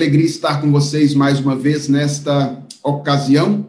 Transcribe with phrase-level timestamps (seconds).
[0.00, 3.66] alegria estar com vocês mais uma vez nesta ocasião.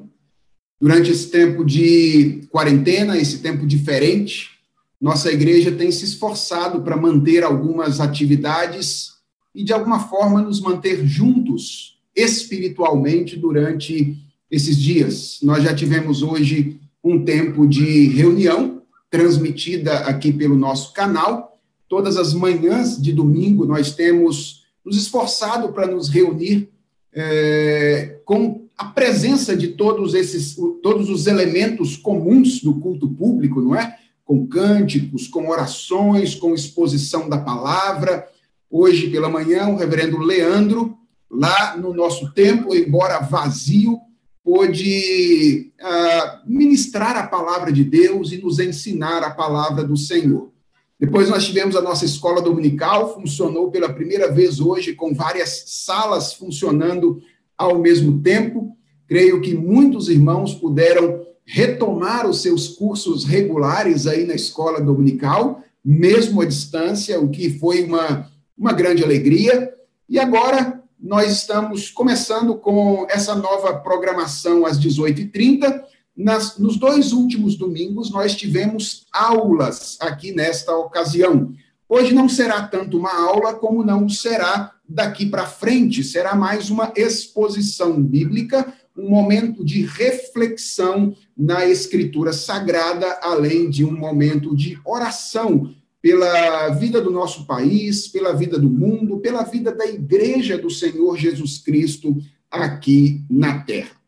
[0.79, 4.52] Durante esse tempo de quarentena, esse tempo diferente,
[4.99, 9.12] nossa igreja tem se esforçado para manter algumas atividades
[9.54, 14.18] e, de alguma forma, nos manter juntos espiritualmente durante
[14.50, 15.40] esses dias.
[15.44, 21.59] Nós já tivemos hoje um tempo de reunião transmitida aqui pelo nosso canal.
[21.90, 26.70] Todas as manhãs de domingo nós temos nos esforçado para nos reunir
[27.13, 33.75] é, com a presença de todos esses, todos os elementos comuns do culto público, não
[33.75, 33.98] é?
[34.25, 38.27] Com cânticos, com orações, com exposição da palavra.
[38.70, 40.98] Hoje pela manhã, o reverendo Leandro,
[41.30, 44.00] lá no nosso templo, embora vazio,
[44.44, 50.52] pôde uh, ministrar a palavra de Deus e nos ensinar a palavra do Senhor.
[51.01, 56.31] Depois nós tivemos a nossa escola dominical, funcionou pela primeira vez hoje com várias salas
[56.31, 57.19] funcionando
[57.57, 58.77] ao mesmo tempo.
[59.07, 66.39] Creio que muitos irmãos puderam retomar os seus cursos regulares aí na escola dominical, mesmo
[66.39, 69.73] à distância, o que foi uma, uma grande alegria.
[70.08, 75.81] E agora nós estamos começando com essa nova programação às 18h30
[76.16, 81.54] nas, nos dois últimos domingos, nós tivemos aulas aqui nesta ocasião.
[81.88, 86.92] Hoje não será tanto uma aula como não será daqui para frente, será mais uma
[86.95, 95.73] exposição bíblica, um momento de reflexão na Escritura Sagrada, além de um momento de oração
[96.02, 101.17] pela vida do nosso país, pela vida do mundo, pela vida da Igreja do Senhor
[101.17, 102.17] Jesus Cristo
[102.50, 104.00] aqui na Terra.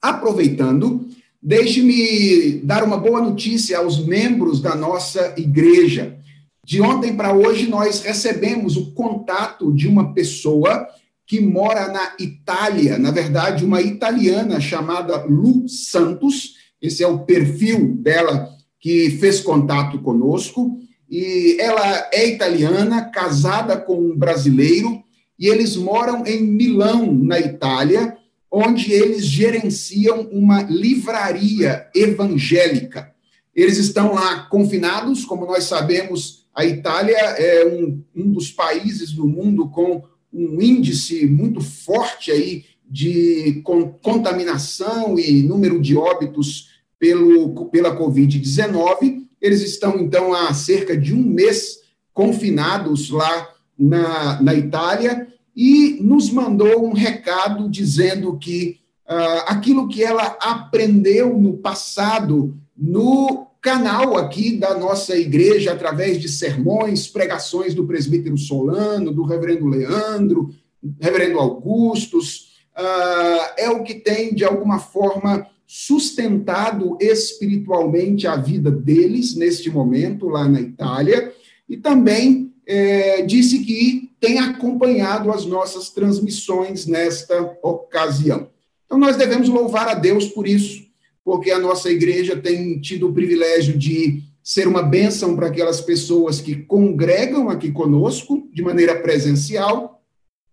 [0.00, 1.08] Aproveitando,
[1.42, 6.16] deixe-me dar uma boa notícia aos membros da nossa igreja.
[6.64, 10.86] De ontem para hoje, nós recebemos o contato de uma pessoa
[11.26, 16.54] que mora na Itália, na verdade, uma italiana chamada Lu Santos.
[16.80, 20.78] Esse é o perfil dela que fez contato conosco.
[21.10, 25.02] E ela é italiana, casada com um brasileiro,
[25.38, 28.17] e eles moram em Milão, na Itália
[28.50, 33.12] onde eles gerenciam uma livraria evangélica.
[33.54, 39.26] Eles estão lá confinados, como nós sabemos, a Itália é um, um dos países do
[39.28, 43.62] mundo com um índice muito forte aí de
[44.02, 49.26] contaminação e número de óbitos pelo, pela Covid-19.
[49.40, 51.80] Eles estão, então, há cerca de um mês
[52.12, 53.48] confinados lá
[53.78, 55.28] na, na Itália
[55.58, 58.78] e nos mandou um recado dizendo que
[59.10, 66.28] uh, aquilo que ela aprendeu no passado, no canal aqui da nossa igreja, através de
[66.28, 70.54] sermões, pregações do presbítero Solano, do reverendo Leandro,
[71.00, 79.34] reverendo Augustus, uh, é o que tem, de alguma forma, sustentado espiritualmente a vida deles
[79.34, 81.32] neste momento lá na Itália,
[81.68, 88.48] e também é, disse que tem acompanhado as nossas transmissões nesta ocasião.
[88.84, 90.86] Então, nós devemos louvar a Deus por isso,
[91.24, 96.40] porque a nossa igreja tem tido o privilégio de ser uma bênção para aquelas pessoas
[96.40, 100.02] que congregam aqui conosco de maneira presencial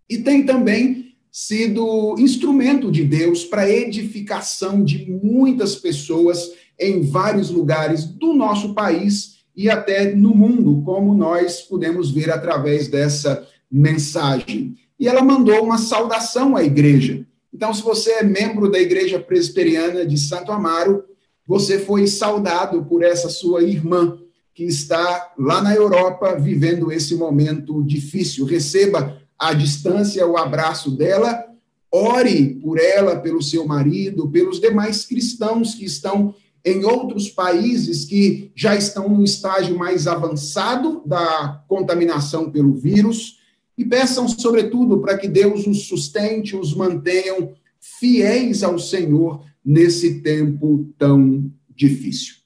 [0.08, 8.04] e tem também sido instrumento de Deus para edificação de muitas pessoas em vários lugares
[8.04, 14.76] do nosso país e até no mundo, como nós podemos ver através dessa mensagem.
[14.98, 17.26] E ela mandou uma saudação à igreja.
[17.52, 21.04] Então, se você é membro da Igreja Presbiteriana de Santo Amaro,
[21.46, 24.18] você foi saudado por essa sua irmã
[24.54, 28.44] que está lá na Europa vivendo esse momento difícil.
[28.44, 31.44] Receba à distância o abraço dela,
[31.90, 36.34] ore por ela, pelo seu marido, pelos demais cristãos que estão
[36.64, 43.35] em outros países que já estão no estágio mais avançado da contaminação pelo vírus
[43.76, 50.88] e peçam, sobretudo, para que Deus os sustente, os mantenham fiéis ao Senhor nesse tempo
[50.98, 52.36] tão difícil.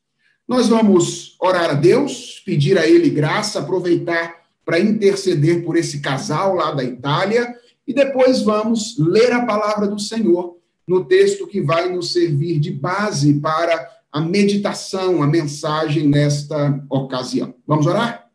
[0.48, 6.54] Nós vamos orar a Deus, pedir a Ele graça, aproveitar para interceder por esse casal
[6.54, 7.54] lá da Itália
[7.86, 10.56] e depois vamos ler a palavra do Senhor
[10.86, 17.54] no texto que vai nos servir de base para a meditação, a mensagem nesta ocasião.
[17.66, 18.29] Vamos orar?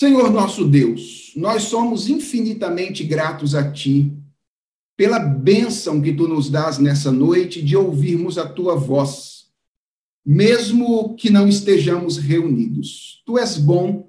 [0.00, 4.10] Senhor nosso Deus, nós somos infinitamente gratos a Ti
[4.96, 9.50] pela bênção que Tu nos dás nessa noite de ouvirmos a Tua voz,
[10.24, 13.22] mesmo que não estejamos reunidos.
[13.26, 14.08] Tu és bom,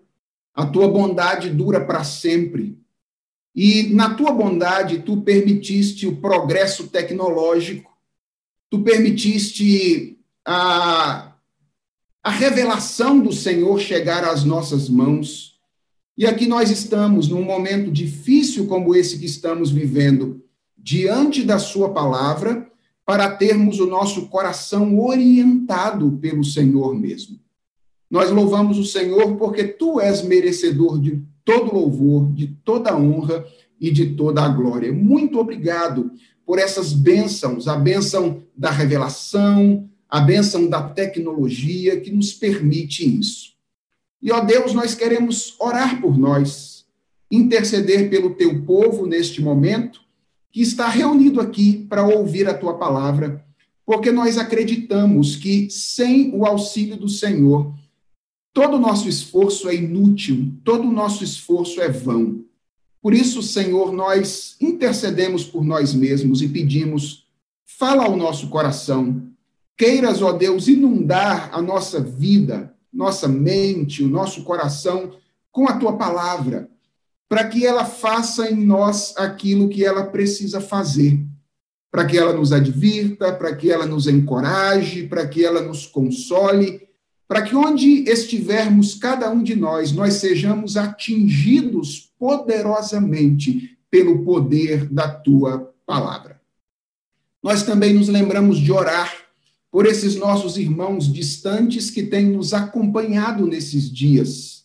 [0.53, 2.79] a Tua bondade dura para sempre.
[3.53, 7.91] E na tua bondade, tu permitiste o progresso tecnológico,
[8.69, 11.33] tu permitiste a,
[12.23, 15.50] a revelação do Senhor chegar às nossas mãos.
[16.21, 20.39] E aqui nós estamos num momento difícil como esse que estamos vivendo,
[20.77, 22.69] diante da Sua palavra,
[23.03, 27.39] para termos o nosso coração orientado pelo Senhor mesmo.
[28.07, 33.43] Nós louvamos o Senhor porque tu és merecedor de todo louvor, de toda honra
[33.79, 34.93] e de toda a glória.
[34.93, 36.11] Muito obrigado
[36.45, 43.50] por essas bênçãos, a bênção da revelação, a bênção da tecnologia que nos permite isso.
[44.21, 46.85] E, ó Deus, nós queremos orar por nós,
[47.29, 50.01] interceder pelo teu povo neste momento,
[50.51, 53.43] que está reunido aqui para ouvir a tua palavra,
[53.85, 57.73] porque nós acreditamos que sem o auxílio do Senhor,
[58.53, 62.43] todo o nosso esforço é inútil, todo o nosso esforço é vão.
[63.01, 67.25] Por isso, Senhor, nós intercedemos por nós mesmos e pedimos,
[67.65, 69.23] fala ao nosso coração.
[69.75, 75.15] Queiras, ó Deus, inundar a nossa vida, nossa mente, o nosso coração
[75.51, 76.69] com a tua palavra,
[77.27, 81.19] para que ela faça em nós aquilo que ela precisa fazer,
[81.89, 86.87] para que ela nos advirta, para que ela nos encoraje, para que ela nos console,
[87.27, 95.09] para que onde estivermos cada um de nós, nós sejamos atingidos poderosamente pelo poder da
[95.09, 96.41] tua palavra.
[97.41, 99.13] Nós também nos lembramos de orar
[99.71, 104.61] por esses nossos irmãos distantes que têm nos acompanhado nesses dias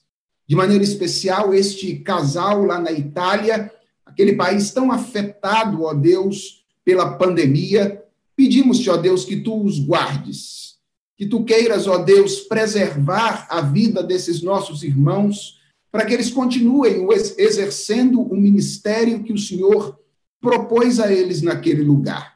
[0.46, 3.70] de maneira especial, este casal lá na Itália,
[4.04, 8.02] aquele país tão afetado, ó Deus, pela pandemia.
[8.36, 10.76] Pedimos-te, ó Deus, que tu os guardes,
[11.16, 15.58] que tu queiras, ó Deus, preservar a vida desses nossos irmãos,
[15.90, 19.98] para que eles continuem exercendo o ministério que o Senhor
[20.40, 22.35] propôs a eles naquele lugar.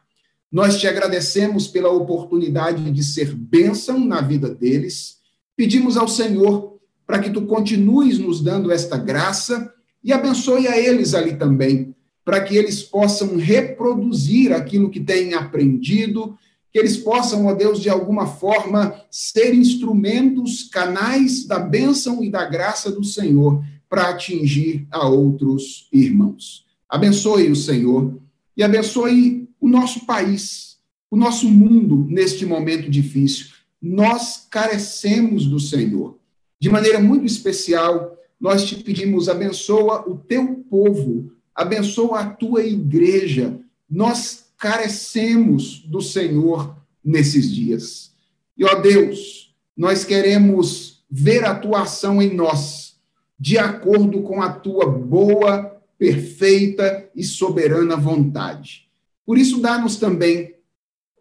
[0.51, 5.19] Nós te agradecemos pela oportunidade de ser bênção na vida deles.
[5.57, 11.15] Pedimos ao Senhor para que tu continues nos dando esta graça e abençoe a eles
[11.15, 11.95] ali também,
[12.25, 16.37] para que eles possam reproduzir aquilo que têm aprendido,
[16.73, 22.45] que eles possam, ó Deus, de alguma forma ser instrumentos, canais da bênção e da
[22.45, 26.65] graça do Senhor para atingir a outros irmãos.
[26.89, 28.19] Abençoe o Senhor
[28.57, 30.79] e abençoe o nosso país,
[31.11, 33.49] o nosso mundo neste momento difícil.
[33.81, 36.19] Nós carecemos do Senhor.
[36.59, 43.59] De maneira muito especial, nós te pedimos, abençoa o teu povo, abençoa a tua igreja.
[43.89, 48.13] Nós carecemos do Senhor nesses dias.
[48.57, 52.97] E, ó Deus, nós queremos ver a tua ação em nós,
[53.39, 58.90] de acordo com a tua boa, perfeita e soberana vontade.
[59.31, 60.57] Por isso, dá-nos também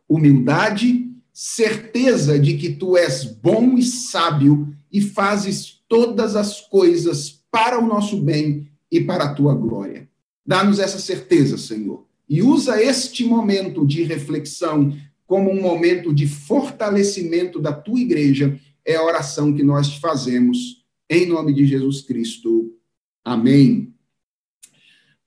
[0.10, 7.78] humildade, certeza de que tu és bom e sábio e fazes todas as coisas para
[7.78, 10.10] o nosso bem e para a tua glória.
[10.44, 14.92] Dá-nos essa certeza, Senhor, e usa este momento de reflexão
[15.28, 18.60] como um momento de fortalecimento da tua igreja.
[18.84, 22.76] É a oração que nós fazemos, em nome de Jesus Cristo.
[23.24, 23.94] Amém.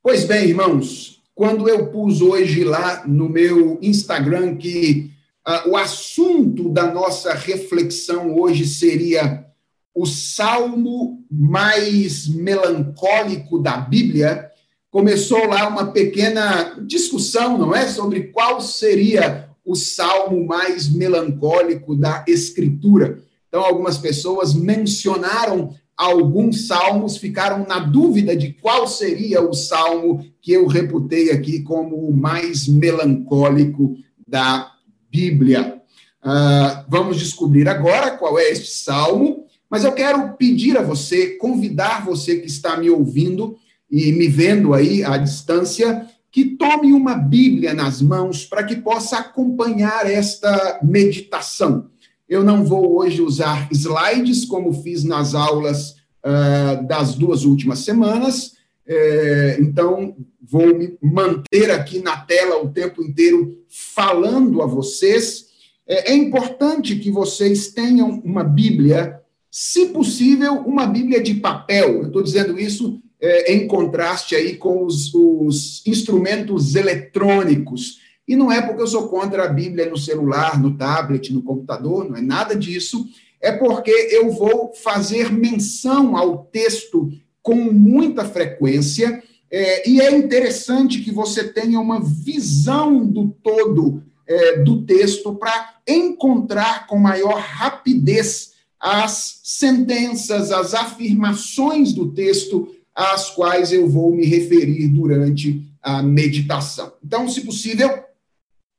[0.02, 5.10] Pois bem, irmãos, quando eu pus hoje lá no meu Instagram que
[5.46, 9.46] uh, o assunto da nossa reflexão hoje seria
[9.94, 14.50] o salmo mais melancólico da Bíblia,
[14.90, 17.86] começou lá uma pequena discussão, não é?
[17.86, 23.22] Sobre qual seria o salmo mais melancólico da Escritura.
[23.48, 30.52] Então, algumas pessoas mencionaram alguns salmos, ficaram na dúvida de qual seria o salmo que
[30.52, 34.72] eu reputei aqui como o mais melancólico da
[35.10, 35.80] Bíblia.
[36.24, 39.42] Uh, vamos descobrir agora qual é este salmo
[39.72, 43.56] mas eu quero pedir a você, convidar você que está me ouvindo
[43.90, 49.20] e me vendo aí à distância, que tome uma Bíblia nas mãos para que possa
[49.20, 51.88] acompanhar esta meditação.
[52.32, 58.54] Eu não vou hoje usar slides, como fiz nas aulas uh, das duas últimas semanas,
[58.86, 65.44] é, então vou me manter aqui na tela o tempo inteiro falando a vocês.
[65.86, 69.20] É, é importante que vocês tenham uma Bíblia
[69.50, 71.98] se possível, uma Bíblia de papel.
[71.98, 78.00] Eu estou dizendo isso é, em contraste aí com os, os, instrumentos eletrônicos.
[78.26, 82.08] E não é porque eu sou contra a Bíblia no celular, no tablet, no computador,
[82.08, 83.06] não é nada disso.
[83.40, 87.10] É porque eu vou fazer menção ao texto
[87.42, 89.22] com muita frequência,
[89.54, 95.74] É, e é interessante que você tenha uma visão do todo é, do texto para
[95.86, 104.24] encontrar com maior rapidez as sentenças, as afirmações do texto às quais eu vou me
[104.24, 106.94] referir durante a meditação.
[107.04, 107.90] Então, se possível,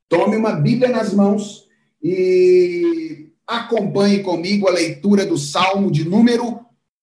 [0.08, 1.68] tome uma Bíblia nas mãos
[2.02, 6.60] e acompanhe comigo a leitura do Salmo de número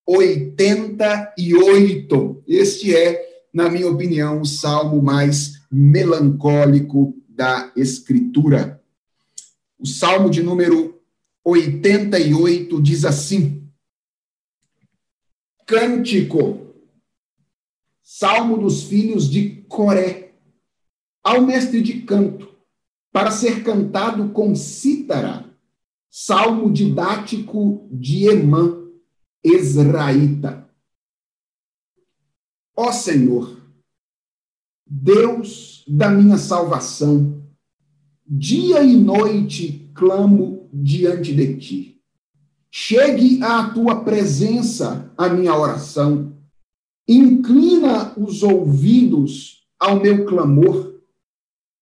[0.08, 2.44] 88.
[2.48, 3.22] Este é,
[3.54, 8.82] na minha opinião, o salmo mais melancólico da Escritura.
[9.80, 11.02] O salmo de número
[11.44, 13.68] 88 diz assim:
[15.66, 16.72] Cântico
[18.14, 20.34] Salmo dos filhos de Coré,
[21.24, 22.51] ao mestre de canto,
[23.12, 25.46] para ser cantado com cítara,
[26.10, 28.78] salmo didático de Emã,
[29.44, 30.70] Ezraíta.
[32.76, 33.58] Ó Senhor,
[34.86, 37.44] Deus da minha salvação,
[38.26, 42.02] dia e noite clamo diante de ti.
[42.72, 46.32] Chegue à tua presença a minha oração
[47.08, 50.96] Inclina os ouvidos ao meu clamor,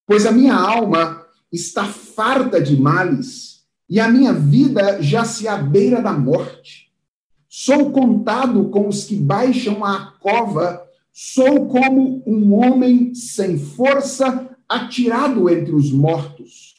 [0.08, 1.19] pois a minha alma
[1.52, 6.92] está farta de males e a minha vida já se à beira da morte.
[7.48, 15.50] Sou contado com os que baixam à cova, sou como um homem sem força atirado
[15.50, 16.76] entre os mortos,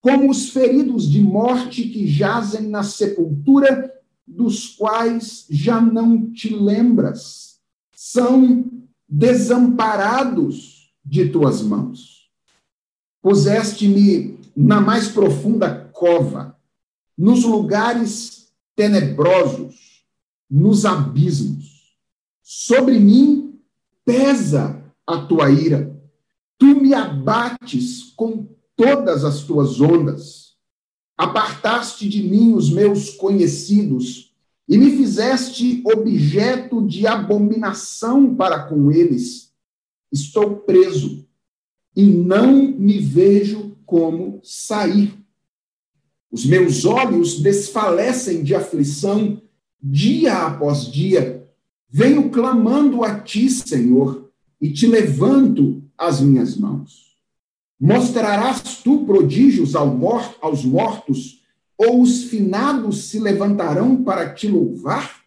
[0.00, 3.92] como os feridos de morte que jazem na sepultura,
[4.26, 7.58] dos quais já não te lembras
[7.94, 8.64] são
[9.06, 12.23] desamparados de tuas mãos.
[13.24, 16.60] Puseste-me na mais profunda cova,
[17.16, 20.04] nos lugares tenebrosos,
[20.50, 21.96] nos abismos.
[22.42, 23.58] Sobre mim
[24.04, 25.98] pesa a tua ira.
[26.58, 30.56] Tu me abates com todas as tuas ondas.
[31.16, 34.34] Apartaste de mim os meus conhecidos
[34.68, 39.50] e me fizeste objeto de abominação para com eles.
[40.12, 41.23] Estou preso
[41.94, 45.14] e não me vejo como sair.
[46.30, 49.40] Os meus olhos desfalecem de aflição
[49.80, 51.46] dia após dia.
[51.88, 57.14] Venho clamando a ti, Senhor, e te levanto as minhas mãos.
[57.78, 61.44] Mostrarás tu prodígios aos mortos
[61.76, 65.22] ou os finados se levantarão para te louvar?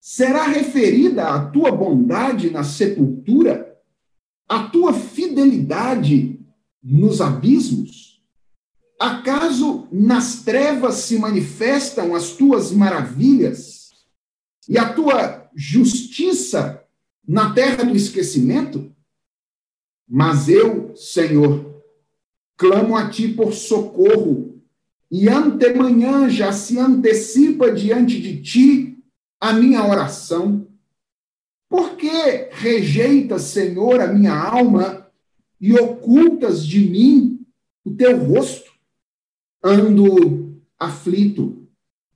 [0.00, 3.67] Será referida a tua bondade na sepultura,
[4.48, 6.40] a tua fidelidade
[6.82, 8.22] nos abismos?
[8.98, 13.90] Acaso nas trevas se manifestam as tuas maravilhas
[14.68, 16.82] e a tua justiça
[17.26, 18.92] na terra do esquecimento?
[20.08, 21.82] Mas eu, Senhor,
[22.56, 24.62] clamo a ti por socorro
[25.10, 28.98] e antemanhã já se antecipa diante de ti
[29.40, 30.67] a minha oração.
[31.68, 35.10] Por que rejeitas, Senhor, a minha alma
[35.60, 37.46] e ocultas de mim
[37.84, 38.70] o teu rosto?
[39.62, 41.66] Ando aflito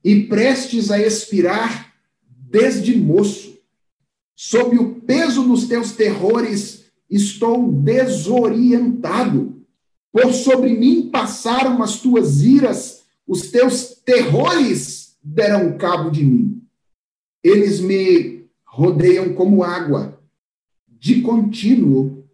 [0.03, 1.93] e prestes a expirar
[2.27, 3.59] desde moço.
[4.35, 9.53] Sob o peso dos teus terrores, estou desorientado
[10.13, 16.63] por sobre mim passaram as tuas iras, os teus terrores deram cabo de mim.
[17.43, 18.32] Eles me
[18.73, 20.19] rodeiam como água,
[20.89, 22.27] de contínuo,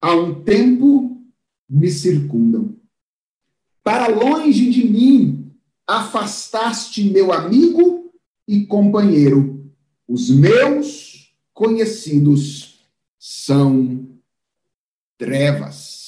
[0.00, 1.20] a um tempo
[1.68, 2.76] me circundam.
[3.82, 5.52] Para longe de mim
[5.84, 8.14] afastaste meu amigo
[8.46, 9.68] e companheiro.
[10.06, 12.86] Os meus conhecidos
[13.18, 14.06] são
[15.18, 16.03] trevas.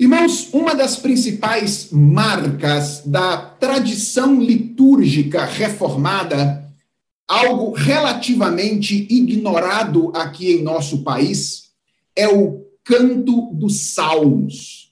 [0.00, 6.64] Irmãos, uma das principais marcas da tradição litúrgica reformada,
[7.28, 11.64] algo relativamente ignorado aqui em nosso país,
[12.16, 14.90] é o canto dos salmos.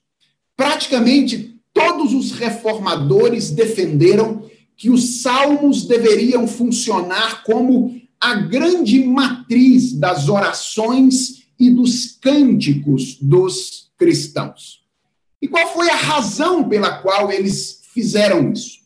[0.55, 4.43] Praticamente todos os reformadores defenderam
[4.77, 13.91] que os salmos deveriam funcionar como a grande matriz das orações e dos cânticos dos
[13.97, 14.77] cristãos.
[15.40, 18.78] E qual foi a razão pela qual eles fizeram isso?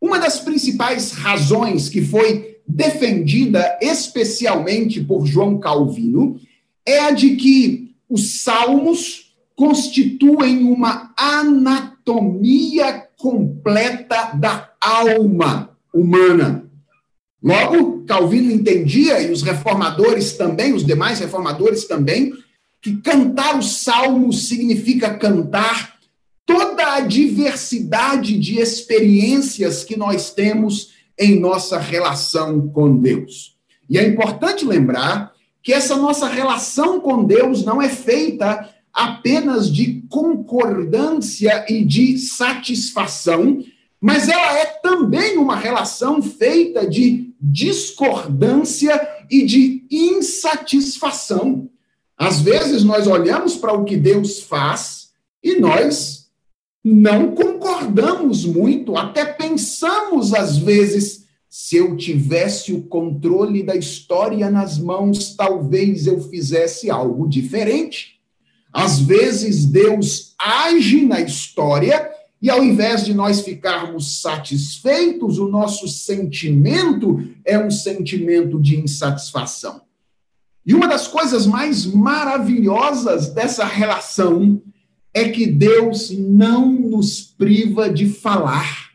[0.00, 6.40] Uma das principais razões que foi defendida especialmente por João Calvino
[6.84, 16.70] é a de que os salmos constituem uma anatomia completa da alma humana.
[17.42, 22.32] Logo, Calvino entendia, e os reformadores também, os demais reformadores também,
[22.82, 25.95] que cantar os salmos significa cantar
[26.46, 33.56] toda a diversidade de experiências que nós temos em nossa relação com Deus.
[33.90, 40.02] E é importante lembrar que essa nossa relação com Deus não é feita apenas de
[40.08, 43.62] concordância e de satisfação,
[44.00, 48.98] mas ela é também uma relação feita de discordância
[49.30, 51.68] e de insatisfação.
[52.16, 55.10] Às vezes nós olhamos para o que Deus faz
[55.42, 56.15] e nós
[56.88, 64.78] não concordamos muito, até pensamos às vezes se eu tivesse o controle da história nas
[64.78, 68.20] mãos, talvez eu fizesse algo diferente.
[68.72, 72.08] Às vezes Deus age na história
[72.40, 79.80] e ao invés de nós ficarmos satisfeitos, o nosso sentimento é um sentimento de insatisfação.
[80.64, 84.62] E uma das coisas mais maravilhosas dessa relação
[85.16, 88.90] é que Deus não nos priva de falar.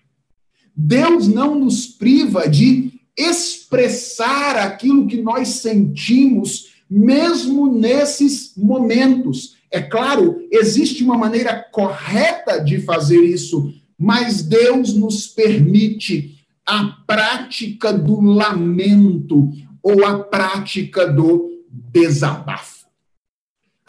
[0.75, 9.55] Deus não nos priva de expressar aquilo que nós sentimos, mesmo nesses momentos.
[9.71, 16.37] É claro, existe uma maneira correta de fazer isso, mas Deus nos permite
[16.67, 19.49] a prática do lamento
[19.81, 21.49] ou a prática do
[21.91, 22.81] desabafo.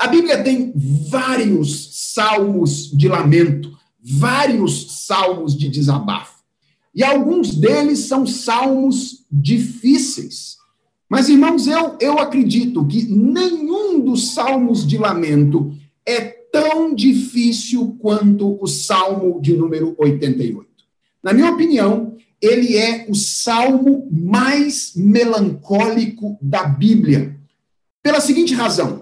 [0.02, 6.42] A Bíblia tem vários salmos de lamento, vários salmos de desabafo.
[6.94, 10.56] E alguns deles são salmos difíceis.
[11.08, 15.74] Mas, irmãos, eu, eu acredito que nenhum dos salmos de lamento
[16.06, 20.68] é tão difícil quanto o salmo de número 88.
[21.22, 27.38] Na minha opinião, ele é o salmo mais melancólico da Bíblia.
[28.02, 29.01] Pela seguinte razão: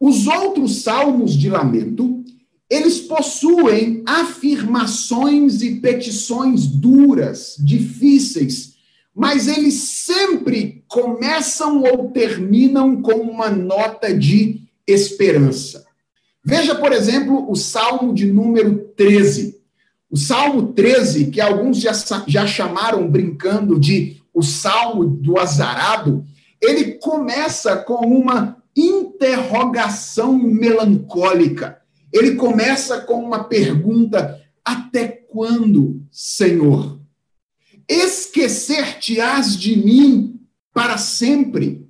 [0.00, 2.24] os outros salmos de lamento,
[2.68, 8.74] eles possuem afirmações e petições duras, difíceis,
[9.14, 15.86] mas eles sempre começam ou terminam com uma nota de esperança.
[16.44, 19.56] Veja, por exemplo, o Salmo de número 13.
[20.10, 21.92] O Salmo 13, que alguns já,
[22.26, 26.24] já chamaram brincando de o Salmo do Azarado,
[26.60, 31.80] ele começa com uma interrogação melancólica.
[32.12, 37.00] Ele começa com uma pergunta: Até quando, Senhor?
[37.88, 40.40] Esquecer-te-ás de mim
[40.74, 41.86] para sempre?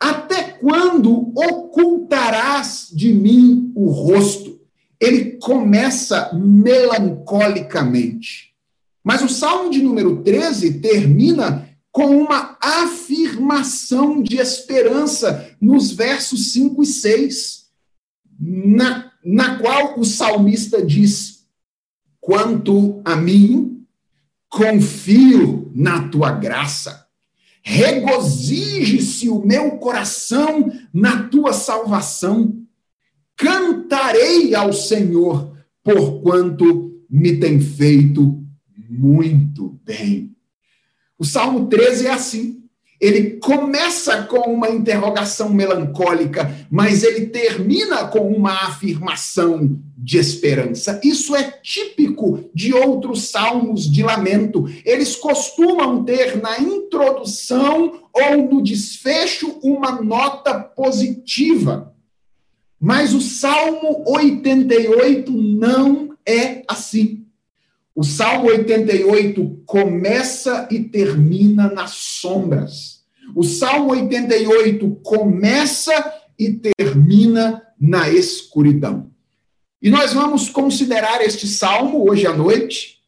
[0.00, 4.60] Até quando ocultarás de mim o rosto?
[5.00, 8.52] Ele começa melancolicamente.
[9.02, 16.82] Mas o Salmo de número 13 termina com uma afirmação de esperança nos versos 5
[16.82, 17.66] e 6,
[18.40, 21.46] na, na qual o salmista diz:
[22.18, 23.84] Quanto a mim,
[24.48, 27.06] confio na tua graça,
[27.62, 32.58] regozije-se o meu coração na tua salvação,
[33.36, 38.42] cantarei ao Senhor, porquanto me tem feito
[38.88, 40.31] muito bem.
[41.22, 42.64] O Salmo 13 é assim.
[43.00, 51.00] Ele começa com uma interrogação melancólica, mas ele termina com uma afirmação de esperança.
[51.04, 54.68] Isso é típico de outros salmos de lamento.
[54.84, 61.94] Eles costumam ter na introdução ou no desfecho uma nota positiva.
[62.80, 67.21] Mas o Salmo 88 não é assim.
[67.94, 73.02] O Salmo 88 começa e termina nas sombras.
[73.34, 79.10] O Salmo 88 começa e termina na escuridão.
[79.80, 82.98] E nós vamos considerar este salmo hoje à noite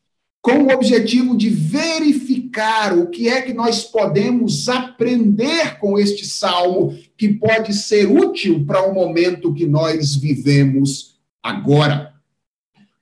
[0.42, 6.94] com o objetivo de verificar o que é que nós podemos aprender com este salmo
[7.16, 12.13] que pode ser útil para o momento que nós vivemos agora.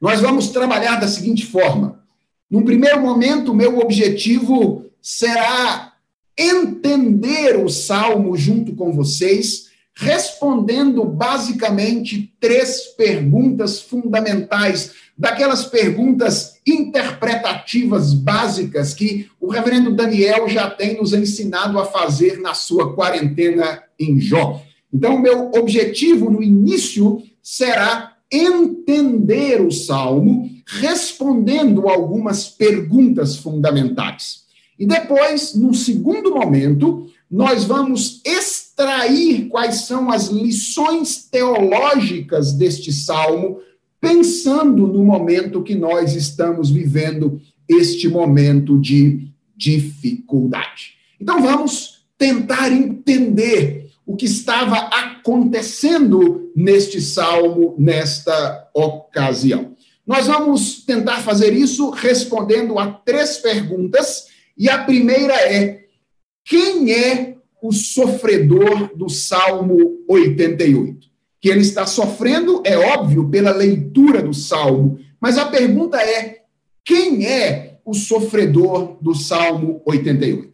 [0.02, 2.02] Nós vamos trabalhar da seguinte forma.
[2.50, 5.92] Num primeiro momento, meu objetivo será
[6.36, 18.94] entender o salmo junto com vocês, respondendo basicamente três perguntas fundamentais, daquelas perguntas interpretativas básicas
[18.94, 24.60] que o reverendo Daniel já tem nos ensinado a fazer na sua quarentena em Jó.
[24.92, 34.42] Então, meu objetivo no início será entender o salmo respondendo algumas perguntas fundamentais.
[34.78, 43.58] E depois, num segundo momento, nós vamos extrair quais são as lições teológicas deste salmo,
[44.00, 50.94] pensando no momento que nós estamos vivendo, este momento de dificuldade.
[51.20, 53.81] Então vamos tentar entender
[54.12, 59.74] o que estava acontecendo neste salmo, nesta ocasião.
[60.06, 65.86] Nós vamos tentar fazer isso respondendo a três perguntas, e a primeira é:
[66.44, 71.08] quem é o sofredor do Salmo 88?
[71.40, 76.42] Que ele está sofrendo, é óbvio, pela leitura do Salmo, mas a pergunta é:
[76.84, 80.52] quem é o sofredor do Salmo 88?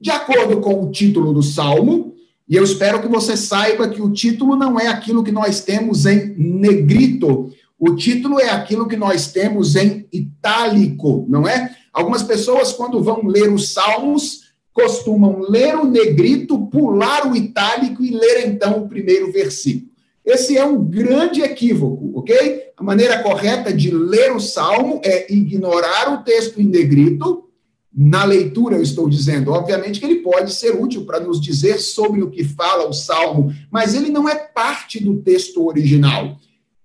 [0.00, 2.10] De acordo com o título do Salmo,
[2.50, 6.04] e eu espero que você saiba que o título não é aquilo que nós temos
[6.04, 11.76] em negrito, o título é aquilo que nós temos em itálico, não é?
[11.92, 18.10] Algumas pessoas, quando vão ler os Salmos, costumam ler o negrito, pular o itálico e
[18.10, 19.88] ler então o primeiro versículo.
[20.26, 22.64] Esse é um grande equívoco, ok?
[22.76, 27.44] A maneira correta de ler o salmo é ignorar o texto em negrito
[27.92, 32.22] na leitura, eu estou dizendo, obviamente que ele pode ser útil para nos dizer sobre
[32.22, 36.38] o que fala o salmo, mas ele não é parte do texto original.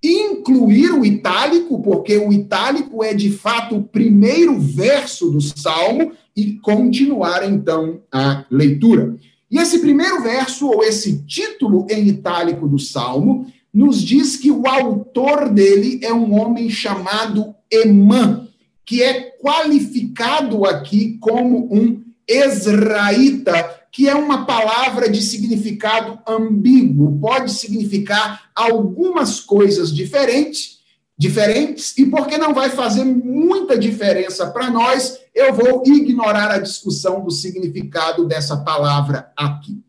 [0.03, 6.53] Incluir o itálico, porque o itálico é de fato o primeiro verso do salmo, e
[6.59, 9.15] continuar então a leitura.
[9.49, 14.67] E esse primeiro verso, ou esse título em itálico do salmo, nos diz que o
[14.67, 18.45] autor dele é um homem chamado Emã
[18.85, 23.53] que é qualificado aqui como um Ezraíta,
[23.91, 30.79] que é uma palavra de significado ambíguo, pode significar algumas coisas diferentes,
[31.15, 37.23] diferentes, e porque não vai fazer muita diferença para nós, eu vou ignorar a discussão
[37.23, 39.79] do significado dessa palavra aqui.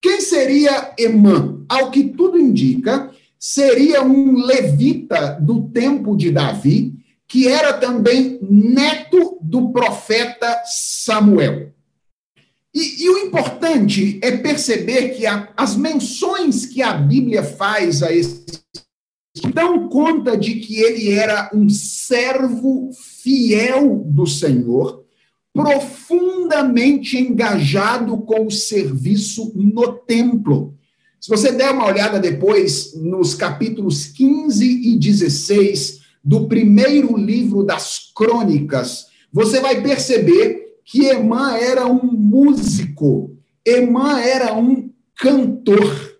[0.00, 1.60] Quem seria Emã?
[1.68, 7.01] Ao que tudo indica, seria um levita do tempo de Davi,
[7.32, 11.72] que era também neto do profeta Samuel.
[12.74, 18.12] E, e o importante é perceber que a, as menções que a Bíblia faz a
[18.12, 18.44] esse
[19.54, 22.90] dão conta de que ele era um servo
[23.22, 25.02] fiel do Senhor,
[25.54, 30.74] profundamente engajado com o serviço no templo.
[31.18, 38.10] Se você der uma olhada depois nos capítulos 15 e 16 do primeiro livro das
[38.14, 46.18] crônicas, você vai perceber que Emã era um músico, Emã era um cantor.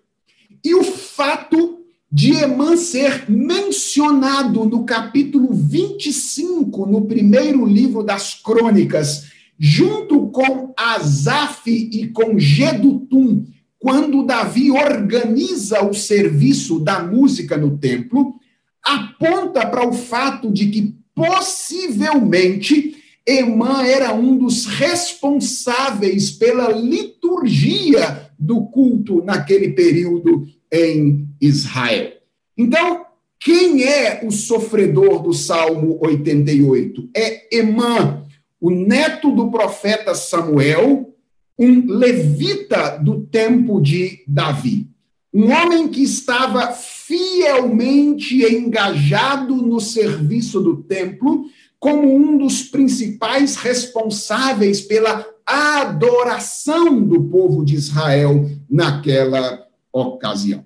[0.63, 1.79] E o fato
[2.11, 9.25] de Emã ser mencionado no capítulo 25, no primeiro livro das crônicas,
[9.57, 13.45] junto com Asaf e com Gedutum,
[13.79, 18.35] quando Davi organiza o serviço da música no templo,
[18.83, 28.65] aponta para o fato de que possivelmente Emã era um dos responsáveis pela liturgia do
[28.65, 32.11] culto naquele período em Israel.
[32.57, 33.05] Então,
[33.39, 37.09] quem é o sofredor do Salmo 88?
[37.15, 38.25] É Emã,
[38.59, 41.13] o neto do profeta Samuel,
[41.57, 44.92] um levita do tempo de Davi.
[45.33, 51.45] Um homem que estava fielmente engajado no serviço do templo,
[51.79, 60.65] como um dos principais responsáveis pela adoração do povo de Israel naquela ocasião.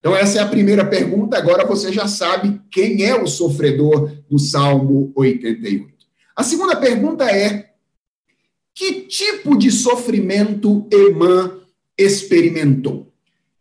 [0.00, 1.36] Então, essa é a primeira pergunta.
[1.36, 5.94] Agora você já sabe quem é o sofredor do Salmo 88.
[6.34, 7.70] A segunda pergunta é:
[8.74, 11.58] que tipo de sofrimento Emã
[11.98, 13.12] experimentou?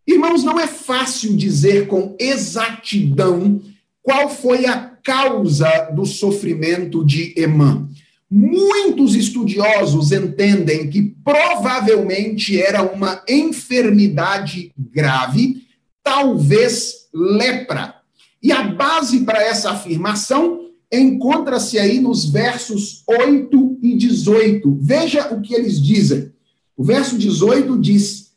[0.07, 3.61] Irmãos, não é fácil dizer com exatidão
[4.03, 7.87] qual foi a causa do sofrimento de Emã.
[8.29, 15.63] Muitos estudiosos entendem que provavelmente era uma enfermidade grave,
[16.03, 17.95] talvez lepra.
[18.41, 24.77] E a base para essa afirmação encontra-se aí nos versos 8 e 18.
[24.81, 26.31] Veja o que eles dizem.
[26.77, 28.31] O verso 18 diz: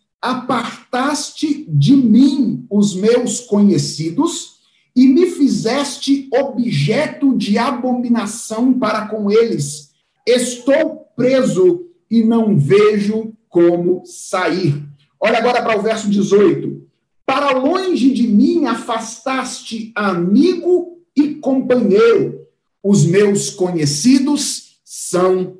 [0.88, 4.58] apartaste de mim os meus conhecidos
[4.96, 9.90] e me fizeste objeto de abominação para com eles.
[10.26, 14.82] Estou preso e não vejo como sair.
[15.20, 16.88] Olha agora para o verso 18.
[17.24, 22.46] Para longe de mim afastaste amigo e companheiro.
[22.82, 25.58] Os meus conhecidos são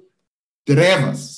[0.64, 1.37] trevas.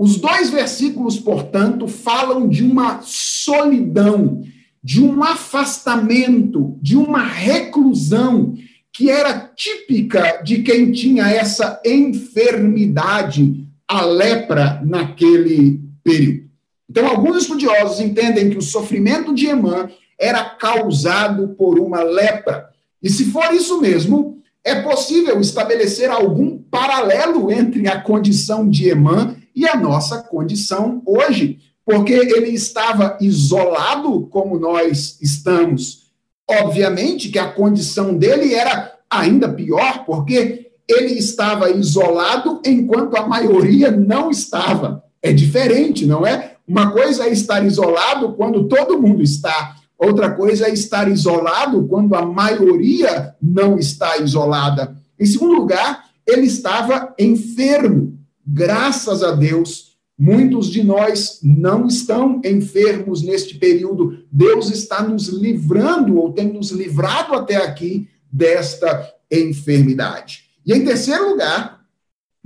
[0.00, 4.40] Os dois versículos, portanto, falam de uma solidão,
[4.82, 8.54] de um afastamento, de uma reclusão
[8.90, 16.48] que era típica de quem tinha essa enfermidade, a lepra, naquele período.
[16.88, 22.70] Então, alguns estudiosos entendem que o sofrimento de Emã era causado por uma lepra.
[23.02, 29.36] E se for isso mesmo, é possível estabelecer algum paralelo entre a condição de Emã
[29.60, 36.06] e a nossa condição hoje, porque ele estava isolado como nós estamos.
[36.48, 43.90] Obviamente que a condição dele era ainda pior, porque ele estava isolado enquanto a maioria
[43.90, 45.04] não estava.
[45.22, 46.54] É diferente, não é?
[46.66, 49.76] Uma coisa é estar isolado quando todo mundo está.
[49.98, 54.96] Outra coisa é estar isolado quando a maioria não está isolada.
[55.18, 58.19] Em segundo lugar, ele estava enfermo.
[58.52, 64.24] Graças a Deus, muitos de nós não estão enfermos neste período.
[64.30, 70.46] Deus está nos livrando, ou tem nos livrado até aqui, desta enfermidade.
[70.66, 71.80] E em terceiro lugar,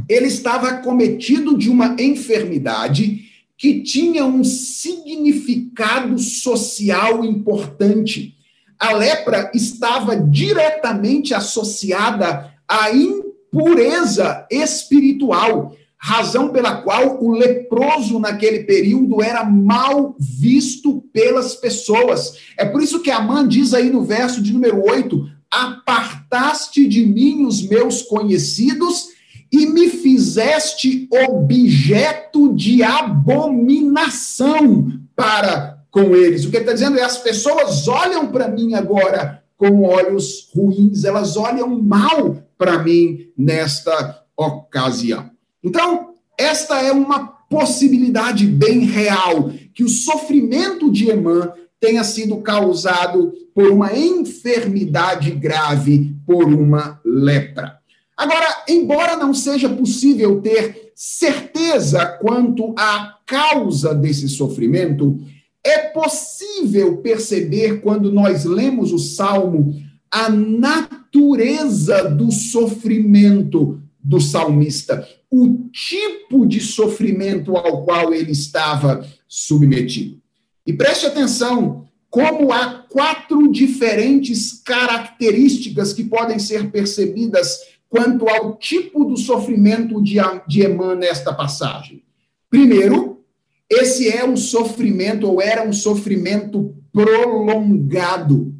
[0.07, 3.25] ele estava cometido de uma enfermidade
[3.57, 8.37] que tinha um significado social importante.
[8.79, 19.23] A lepra estava diretamente associada à impureza espiritual, razão pela qual o leproso naquele período
[19.23, 22.35] era mal visto pelas pessoas.
[22.59, 27.47] É por isso que Amã diz aí no verso de número 8: Apartaste de mim
[27.47, 29.14] os meus conhecidos
[29.51, 36.45] e me fizeste objeto de abominação para com eles.
[36.45, 41.05] O que ele está dizendo é: as pessoas olham para mim agora com olhos ruins,
[41.05, 45.33] elas olham mal para mim nesta ocasião.
[45.64, 53.33] Então, esta é uma possibilidade bem real que o sofrimento de Emã tenha sido causado
[53.55, 57.79] por uma enfermidade grave, por uma lepra.
[58.16, 65.18] Agora, embora não seja possível ter certeza quanto à causa desse sofrimento,
[65.64, 69.74] é possível perceber, quando nós lemos o salmo,
[70.11, 80.21] a natureza do sofrimento do salmista, o tipo de sofrimento ao qual ele estava submetido.
[80.67, 89.05] E preste atenção, como há quatro diferentes características que podem ser percebidas quanto ao tipo
[89.05, 92.03] do sofrimento de, de Emã nesta passagem.
[92.51, 93.25] Primeiro,
[93.69, 98.55] esse é um sofrimento, ou era um sofrimento prolongado.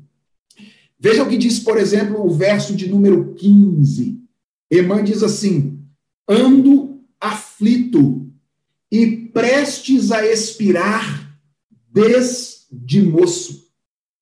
[0.98, 4.23] Veja o que diz, por exemplo, o verso de número 15.
[4.76, 5.78] Emã diz assim:
[6.28, 8.30] Ando aflito
[8.90, 11.38] e prestes a expirar
[11.90, 13.64] desde moço.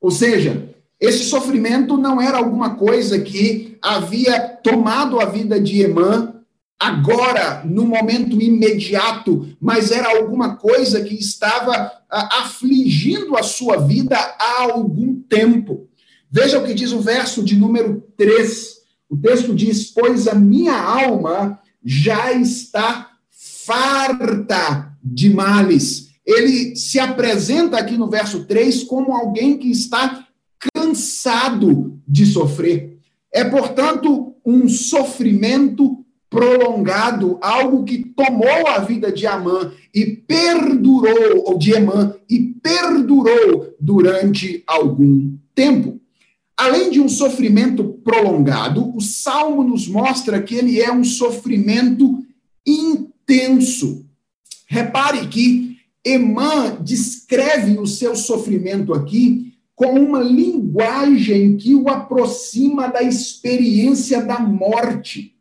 [0.01, 6.33] Ou seja, esse sofrimento não era alguma coisa que havia tomado a vida de Emã
[6.79, 14.63] agora, no momento imediato, mas era alguma coisa que estava afligindo a sua vida há
[14.63, 15.89] algum tempo.
[16.31, 18.72] Veja o que diz o verso de número 3.
[19.13, 26.09] O texto diz: Pois a minha alma já está farta de males.
[26.25, 30.27] Ele se apresenta aqui no verso 3 como alguém que está
[30.75, 32.97] cansado de sofrer.
[33.31, 35.99] É, portanto, um sofrimento
[36.31, 43.75] prolongado, algo que tomou a vida de Amã e perdurou, ou de Emã, e perdurou
[43.79, 46.01] durante algum tempo.
[46.63, 52.25] Além de um sofrimento prolongado, o Salmo nos mostra que ele é um sofrimento
[52.65, 54.07] intenso.
[54.69, 63.03] Repare que Emã descreve o seu sofrimento aqui com uma linguagem que o aproxima da
[63.03, 65.35] experiência da morte.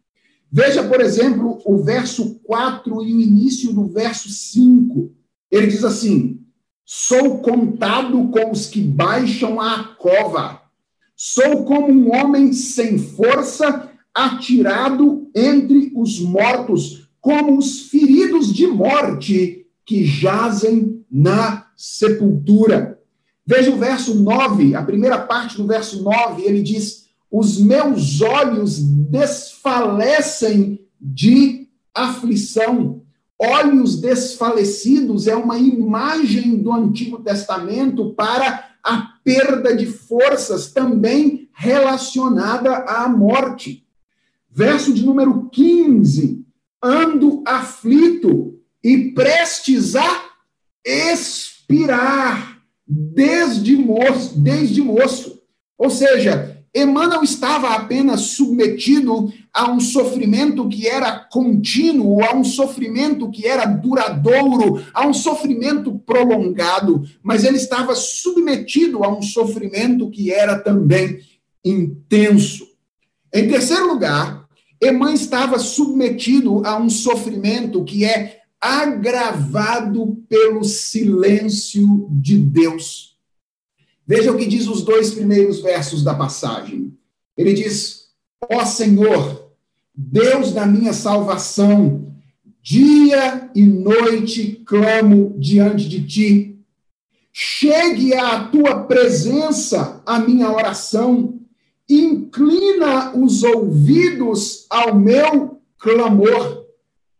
[0.51, 5.11] Veja, por exemplo, o verso 4 e o início do verso 5.
[5.51, 6.39] Ele diz assim:
[6.83, 10.60] Sou contado com os que baixam a cova,
[11.23, 19.67] sou como um homem sem força, atirado entre os mortos, como os feridos de morte
[19.85, 22.99] que jazem na sepultura.
[23.45, 28.79] Veja o verso 9, a primeira parte do verso 9, ele diz: Os meus olhos
[28.79, 33.03] desfalecem de aflição.
[33.37, 42.75] Olhos desfalecidos é uma imagem do Antigo Testamento para a perda de forças, também relacionada
[42.77, 43.85] à morte.
[44.49, 46.45] Verso de número 15:
[46.81, 50.25] ando aflito e prestes a
[50.83, 55.41] expirar desde moço, desde moço.
[55.77, 63.29] Ou seja, Emmanuel estava apenas submetido a um sofrimento que era contínuo, a um sofrimento
[63.29, 70.31] que era duradouro, a um sofrimento prolongado, mas ele estava submetido a um sofrimento que
[70.31, 71.19] era também
[71.63, 72.65] intenso.
[73.33, 74.47] Em terceiro lugar,
[74.81, 83.17] Emmanuel estava submetido a um sofrimento que é agravado pelo silêncio de Deus.
[84.07, 86.97] Veja o que diz os dois primeiros versos da passagem.
[87.37, 88.07] Ele diz:
[88.49, 89.40] Ó Senhor,
[90.03, 92.11] Deus da minha salvação,
[92.61, 96.59] dia e noite clamo diante de ti.
[97.31, 101.39] Chegue à tua presença a minha oração,
[101.87, 106.65] inclina os ouvidos ao meu clamor.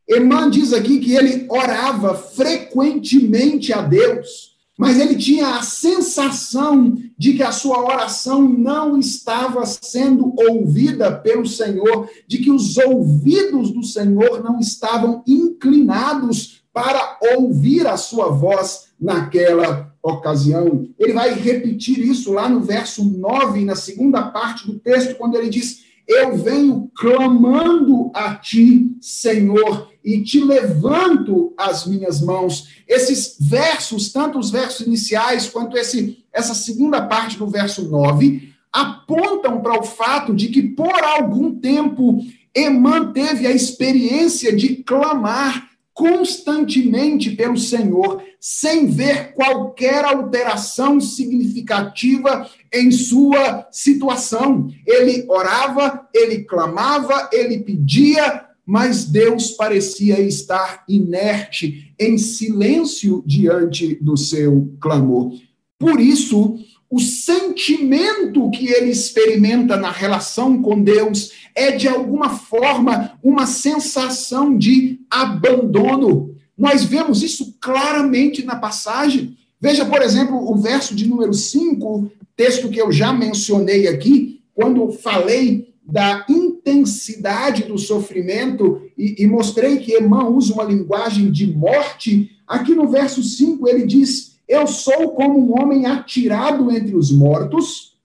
[0.10, 7.34] Emã diz aqui que ele orava frequentemente a Deus mas ele tinha a sensação de
[7.34, 13.84] que a sua oração não estava sendo ouvida pelo Senhor, de que os ouvidos do
[13.84, 20.88] Senhor não estavam inclinados para ouvir a sua voz naquela ocasião.
[20.98, 25.50] Ele vai repetir isso lá no verso 9, na segunda parte do texto, quando ele
[25.50, 32.70] diz: Eu venho clamando a ti, Senhor, e te levanto as minhas mãos.
[32.88, 39.62] Esses versos, tanto os versos iniciais quanto esse, essa segunda parte do verso 9, apontam
[39.62, 42.20] para o fato de que por algum tempo
[42.54, 52.90] Emã teve a experiência de clamar constantemente pelo Senhor, sem ver qualquer alteração significativa em
[52.92, 54.70] sua situação.
[54.86, 64.16] Ele orava, ele clamava, ele pedia, mas Deus parecia estar inerte, em silêncio diante do
[64.16, 65.34] seu clamor.
[65.78, 66.58] Por isso,
[66.90, 74.58] o sentimento que ele experimenta na relação com Deus é, de alguma forma, uma sensação
[74.58, 76.34] de abandono.
[76.58, 79.36] Nós vemos isso claramente na passagem.
[79.60, 84.94] Veja, por exemplo, o verso de número 5, texto que eu já mencionei aqui, quando
[84.94, 86.26] falei da
[86.62, 92.88] intensidade do sofrimento e, e mostrei que Emã usa uma linguagem de morte, aqui no
[92.88, 97.98] verso 5 ele diz: Eu sou como um homem atirado entre os mortos,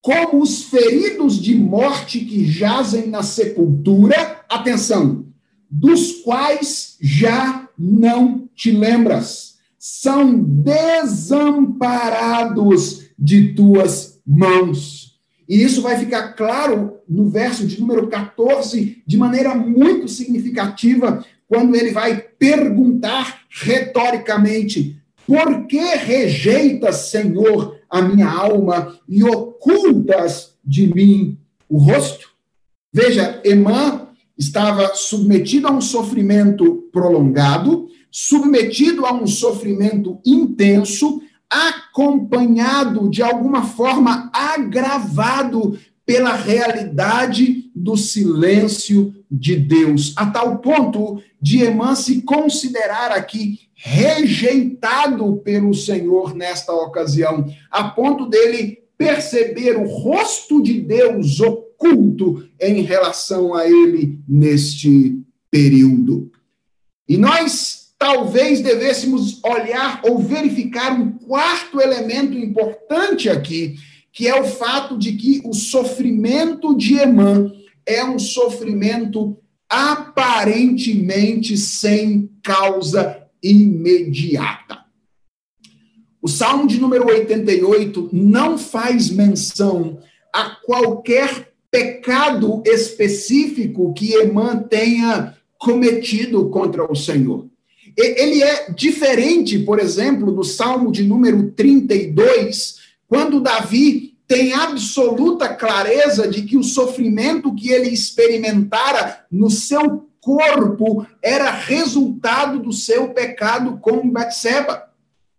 [0.00, 5.26] como os feridos de morte que jazem na sepultura, atenção,
[5.70, 15.18] dos quais já não te lembras, são desamparados de tuas mãos.
[15.48, 21.74] E isso vai ficar claro no verso de número 14, de maneira muito significativa, quando
[21.74, 31.38] ele vai perguntar retoricamente: Por que rejeitas, Senhor, a minha alma e ocultas de mim
[31.68, 32.28] o rosto?
[32.92, 43.22] Veja, Emã estava submetido a um sofrimento prolongado, submetido a um sofrimento intenso, acompanhado, de
[43.22, 52.22] alguma forma agravado pela realidade do silêncio de Deus, a tal ponto de Emã se
[52.22, 61.40] considerar aqui rejeitado pelo Senhor nesta ocasião, a ponto dele perceber o rosto de Deus
[61.40, 65.18] oculto em relação a ele neste
[65.50, 66.30] período.
[67.08, 73.76] E nós talvez devêssemos olhar ou verificar um quarto elemento importante aqui,
[74.14, 77.52] que é o fato de que o sofrimento de Emã
[77.84, 79.36] é um sofrimento
[79.68, 84.84] aparentemente sem causa imediata.
[86.22, 89.98] O Salmo de número 88 não faz menção
[90.32, 97.48] a qualquer pecado específico que Emã tenha cometido contra o Senhor
[97.96, 102.76] ele é diferente, por exemplo, do Salmo de número 32,
[103.06, 111.06] quando Davi tem absoluta clareza de que o sofrimento que ele experimentara no seu corpo
[111.22, 114.84] era resultado do seu pecado com Batseba.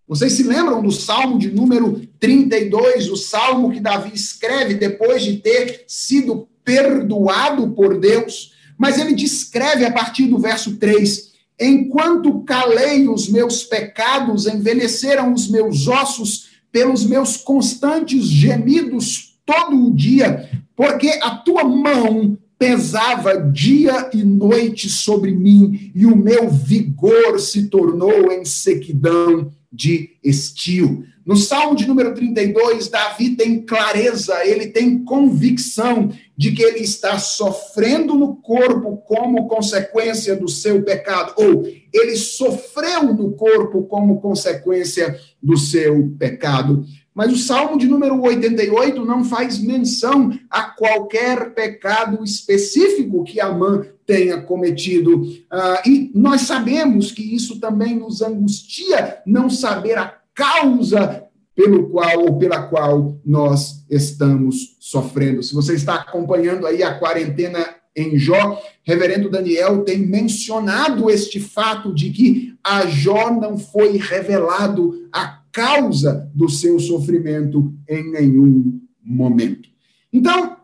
[0.07, 5.37] Vocês se lembram do Salmo de número 32, o salmo que Davi escreve depois de
[5.37, 8.53] ter sido perdoado por Deus?
[8.77, 15.49] Mas ele descreve a partir do verso 3: Enquanto calei os meus pecados, envelheceram os
[15.49, 16.44] meus ossos
[16.75, 24.89] pelos meus constantes gemidos todo o dia, porque a tua mão pesava dia e noite
[24.89, 31.05] sobre mim, e o meu vigor se tornou em sequidão de estio.
[31.25, 37.17] No Salmo de número 32, Davi tem clareza, ele tem convicção de que ele está
[37.17, 45.17] sofrendo no corpo como consequência do seu pecado, ou ele sofreu no corpo como consequência
[45.41, 46.85] do seu pecado.
[47.13, 53.85] Mas o Salmo de número 88 não faz menção a qualquer pecado específico que Amã
[54.05, 55.21] tenha cometido.
[55.21, 61.24] Uh, e nós sabemos que isso também nos angustia, não saber a causa
[61.55, 65.41] pelo qual ou pela qual nós estamos sofrendo.
[65.41, 71.93] Se você está acompanhando aí a quarentena em Jó, reverendo Daniel tem mencionado este fato
[71.93, 79.69] de que a Jó não foi revelado a causa do seu sofrimento em nenhum momento.
[80.11, 80.57] Então,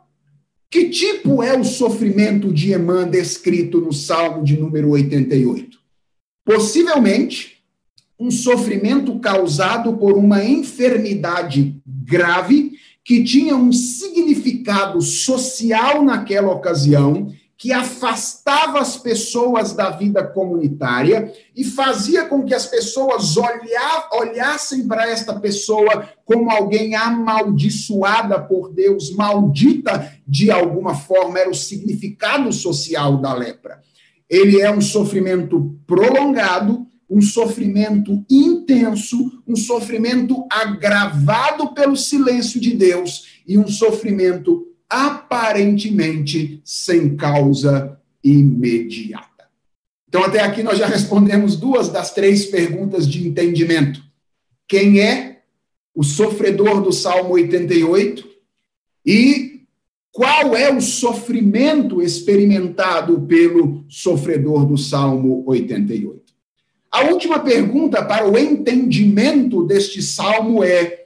[0.70, 5.80] que tipo é o sofrimento de Emã descrito no Salmo de número 88?
[6.44, 7.61] Possivelmente
[8.22, 17.74] um sofrimento causado por uma enfermidade grave que tinha um significado social naquela ocasião, que
[17.74, 23.36] afastava as pessoas da vida comunitária e fazia com que as pessoas
[24.12, 31.56] olhassem para esta pessoa como alguém amaldiçoada por Deus, maldita de alguma forma, era o
[31.56, 33.82] significado social da lepra.
[34.30, 43.42] Ele é um sofrimento prolongado, um sofrimento intenso, um sofrimento agravado pelo silêncio de Deus
[43.46, 49.28] e um sofrimento aparentemente sem causa imediata.
[50.08, 54.02] Então, até aqui nós já respondemos duas das três perguntas de entendimento.
[54.66, 55.42] Quem é
[55.94, 58.26] o sofredor do Salmo 88
[59.06, 59.66] e
[60.14, 66.21] qual é o sofrimento experimentado pelo sofredor do Salmo 88?
[66.92, 71.06] A última pergunta para o entendimento deste salmo é: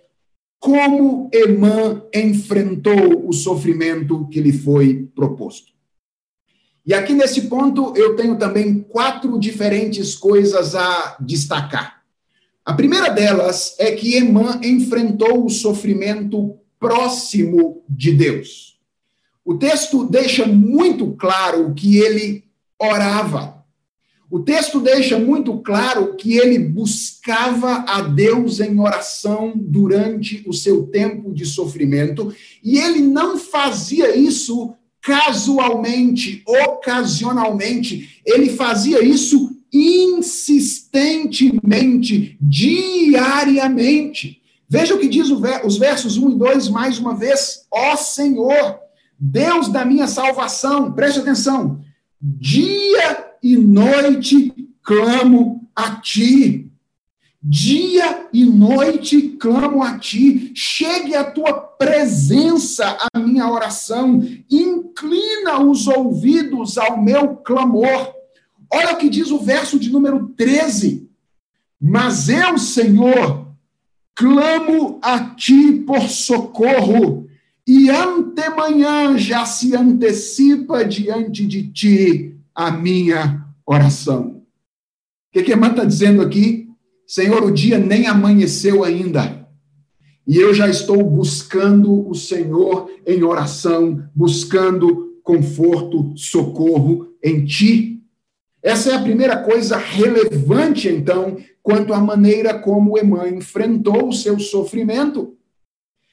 [0.60, 5.74] como Emã enfrentou o sofrimento que lhe foi proposto?
[6.86, 12.04] E aqui nesse ponto eu tenho também quatro diferentes coisas a destacar.
[12.64, 18.80] A primeira delas é que Emã enfrentou o sofrimento próximo de Deus.
[19.44, 22.44] O texto deixa muito claro que ele
[22.80, 23.55] orava.
[24.30, 30.88] O texto deixa muito claro que ele buscava a Deus em oração durante o seu
[30.88, 44.42] tempo de sofrimento, e ele não fazia isso casualmente, ocasionalmente, ele fazia isso insistentemente, diariamente.
[44.68, 47.68] Veja o que diz os versos 1 e 2 mais uma vez.
[47.72, 48.80] Ó Senhor,
[49.20, 51.80] Deus da minha salvação, preste atenção,
[52.20, 56.72] dia e noite clamo a ti.
[57.40, 60.52] Dia e noite clamo a ti.
[60.56, 64.20] Chegue a tua presença a minha oração.
[64.50, 68.16] Inclina os ouvidos ao meu clamor.
[68.74, 71.08] Olha o que diz o verso de número 13.
[71.80, 73.48] Mas eu, Senhor,
[74.16, 77.28] clamo a ti por socorro,
[77.68, 84.38] e antemanhã já se antecipa diante de ti a minha oração.
[84.38, 84.44] O
[85.34, 86.70] que, que Emã está dizendo aqui?
[87.06, 89.46] Senhor, o dia nem amanheceu ainda.
[90.26, 98.02] E eu já estou buscando o Senhor em oração, buscando conforto, socorro em ti.
[98.64, 104.40] Essa é a primeira coisa relevante, então, quanto à maneira como Emã enfrentou o seu
[104.40, 105.38] sofrimento.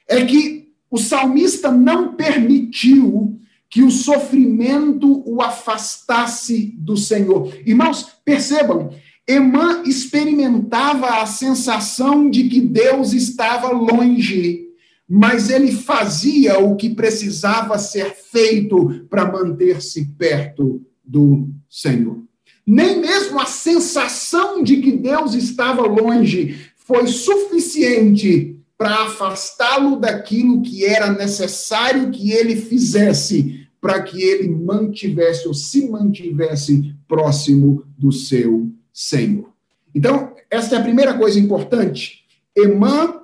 [0.07, 3.40] É que o salmista não permitiu
[3.73, 7.51] que o sofrimento o afastasse do Senhor.
[7.64, 8.91] Irmãos, percebam,
[9.27, 14.66] Emã experimentava a sensação de que Deus estava longe,
[15.09, 22.23] mas ele fazia o que precisava ser feito para manter-se perto do Senhor.
[22.66, 30.85] Nem mesmo a sensação de que Deus estava longe foi suficiente para afastá-lo daquilo que
[30.85, 38.70] era necessário que ele fizesse para que ele mantivesse ou se mantivesse próximo do seu
[38.93, 39.53] Senhor.
[39.95, 42.24] Então, essa é a primeira coisa importante.
[42.57, 43.22] Emã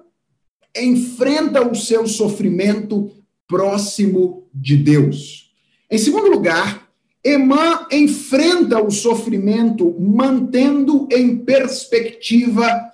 [0.77, 3.11] enfrenta o seu sofrimento
[3.47, 5.53] próximo de Deus.
[5.91, 6.89] Em segundo lugar,
[7.25, 12.93] Emã enfrenta o sofrimento mantendo em perspectiva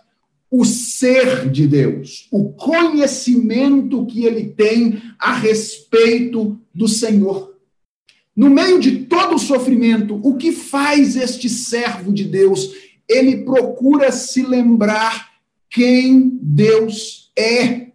[0.57, 7.53] o ser de Deus, o conhecimento que ele tem a respeito do Senhor.
[8.37, 12.71] no meio de todo o sofrimento, o que faz este servo de Deus?
[13.09, 15.31] Ele procura se lembrar
[15.71, 17.89] quem Deus é.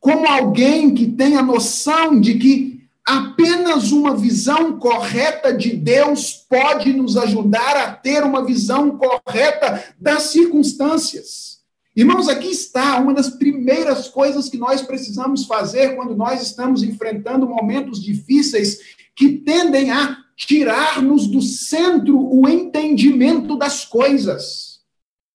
[0.00, 6.92] Como alguém que tem a noção de que apenas uma visão correta de Deus pode
[6.92, 11.53] nos ajudar a ter uma visão correta das circunstâncias.
[11.96, 17.46] Irmãos, aqui está uma das primeiras coisas que nós precisamos fazer quando nós estamos enfrentando
[17.46, 18.80] momentos difíceis
[19.14, 24.80] que tendem a tirar-nos do centro o entendimento das coisas.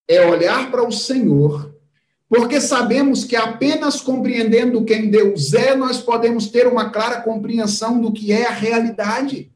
[0.05, 1.73] É olhar para o Senhor,
[2.27, 8.11] porque sabemos que apenas compreendendo quem Deus é, nós podemos ter uma clara compreensão do
[8.11, 9.49] que é a realidade.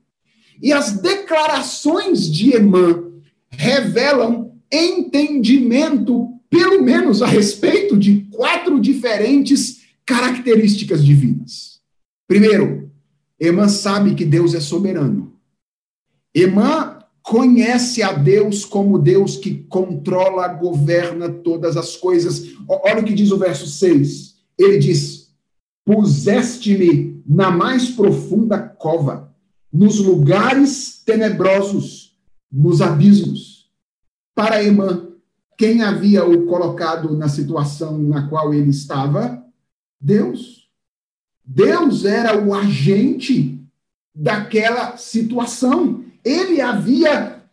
[0.62, 3.12] E as declarações de Emã
[3.49, 11.82] revelam entendimento, pelo menos a respeito de quatro diferentes características divinas.
[12.28, 12.91] Primeiro,
[13.39, 15.34] Emã sabe que Deus é soberano.
[16.32, 22.49] Emã conhece a Deus como Deus que controla, governa todas as coisas.
[22.68, 24.36] Olha o que diz o verso 6.
[24.56, 25.34] Ele diz:
[25.84, 29.34] Puseste-me na mais profunda cova,
[29.72, 32.16] nos lugares tenebrosos,
[32.51, 33.72] nos abismos.
[34.36, 35.03] Para Emã,
[35.64, 39.41] quem havia o colocado na situação na qual ele estava?
[39.97, 40.68] Deus.
[41.41, 43.66] Deus era o agente
[44.14, 46.03] daquela situação.
[46.22, 47.45] Ele havia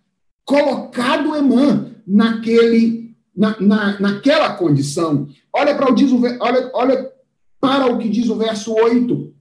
[0.44, 5.28] colocado Emã naquele, na, na, naquela condição.
[5.52, 7.12] Olha para, o, diz olha, olha
[7.60, 9.32] para o que diz o verso 8.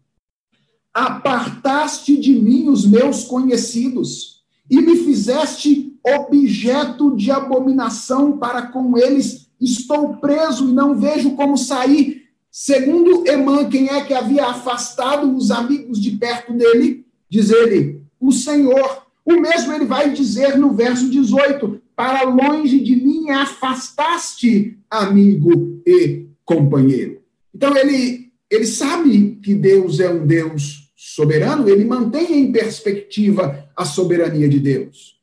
[0.93, 9.49] Apartaste de mim os meus conhecidos e me fizeste objeto de abominação para com eles.
[9.59, 12.23] Estou preso e não vejo como sair.
[12.51, 17.05] Segundo Emã, quem é que havia afastado os amigos de perto dele?
[17.29, 19.07] Diz ele, o Senhor.
[19.25, 26.25] O mesmo ele vai dizer no verso 18: Para longe de mim afastaste, amigo e
[26.43, 27.21] companheiro.
[27.53, 33.85] Então ele, ele sabe que Deus é um Deus soberano, ele mantém em perspectiva a
[33.85, 35.18] soberania de Deus.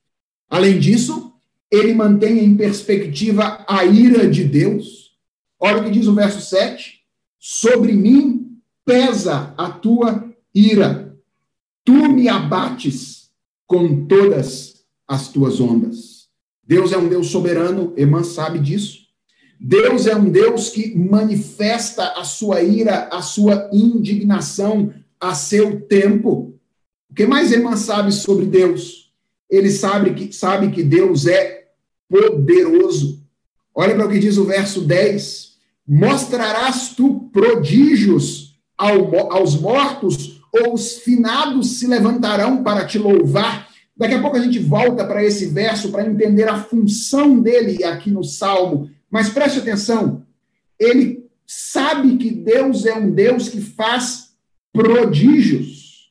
[0.48, 1.32] Além disso,
[1.70, 5.16] ele mantém em perspectiva a ira de Deus.
[5.58, 6.96] Olha o que diz o verso 7
[7.48, 11.16] Sobre mim pesa a tua ira.
[11.84, 13.30] Tu me abates
[13.66, 16.26] com todas as tuas ondas.
[16.64, 19.06] Deus é um Deus soberano, Emã sabe disso.
[19.60, 26.58] Deus é um Deus que manifesta a sua ira, a sua indignação a seu tempo.
[27.08, 29.05] O que mais Emã sabe sobre Deus?
[29.48, 31.68] Ele sabe que, sabe que Deus é
[32.08, 33.22] poderoso.
[33.74, 35.56] Olha para o que diz o verso 10.
[35.86, 43.68] Mostrarás tu prodígios ao, aos mortos, ou os finados se levantarão para te louvar.
[43.96, 48.10] Daqui a pouco a gente volta para esse verso para entender a função dele aqui
[48.10, 48.90] no Salmo.
[49.10, 50.26] Mas preste atenção,
[50.78, 54.30] ele sabe que Deus é um Deus que faz
[54.72, 56.10] prodígios.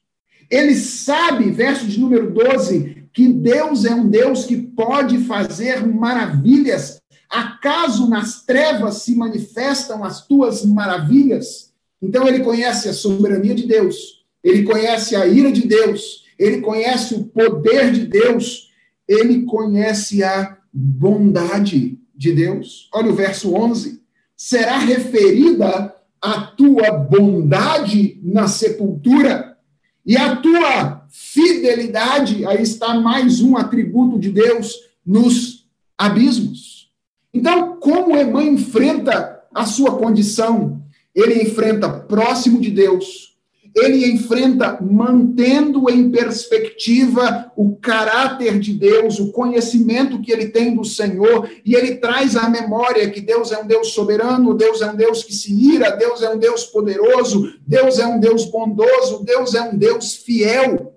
[0.50, 7.02] Ele sabe, verso de número 12, que Deus é um Deus que pode fazer maravilhas
[7.30, 11.74] Acaso nas trevas se manifestam as tuas maravilhas?
[12.02, 17.14] Então ele conhece a soberania de Deus, ele conhece a ira de Deus, ele conhece
[17.16, 18.72] o poder de Deus,
[19.06, 22.90] ele conhece a bondade de Deus.
[22.94, 24.02] Olha o verso 11.
[24.38, 29.58] Será referida a tua bondade na sepultura
[30.06, 34.74] e a tua fidelidade, aí está mais um atributo de Deus
[35.06, 35.66] nos
[35.98, 36.92] abismos.
[37.34, 40.84] Então, como Emã enfrenta a sua condição?
[41.16, 43.38] Ele enfrenta próximo de Deus,
[43.74, 50.84] ele enfrenta mantendo em perspectiva o caráter de Deus, o conhecimento que ele tem do
[50.84, 54.96] Senhor, e ele traz à memória que Deus é um Deus soberano, Deus é um
[54.96, 59.56] Deus que se ira, Deus é um Deus poderoso, Deus é um Deus bondoso, Deus
[59.56, 60.95] é um Deus fiel.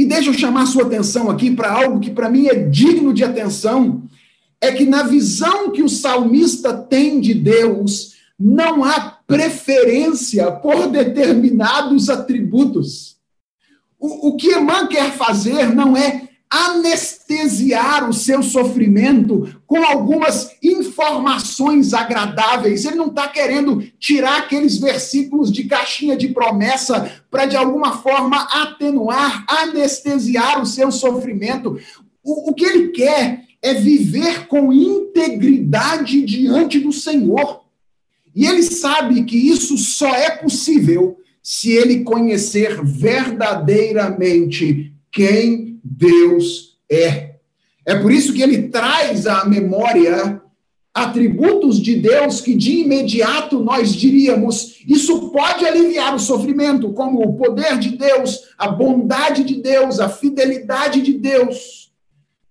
[0.00, 3.22] E deixa eu chamar sua atenção aqui para algo que para mim é digno de
[3.22, 4.04] atenção,
[4.58, 12.08] é que na visão que o salmista tem de Deus, não há preferência por determinados
[12.08, 13.18] atributos.
[13.98, 21.94] O, o que Emã quer fazer não é anestesiar o seu sofrimento com algumas informações
[21.94, 22.84] agradáveis.
[22.84, 28.48] Ele não está querendo tirar aqueles versículos de caixinha de promessa para, de alguma forma,
[28.50, 31.78] atenuar, anestesiar o seu sofrimento.
[32.22, 37.60] O, o que ele quer é viver com integridade diante do Senhor.
[38.34, 47.34] E ele sabe que isso só é possível se ele conhecer verdadeiramente quem Deus é.
[47.84, 50.40] É por isso que ele traz à memória
[50.94, 57.34] atributos de Deus que de imediato nós diríamos, isso pode aliviar o sofrimento, como o
[57.34, 61.90] poder de Deus, a bondade de Deus, a fidelidade de Deus.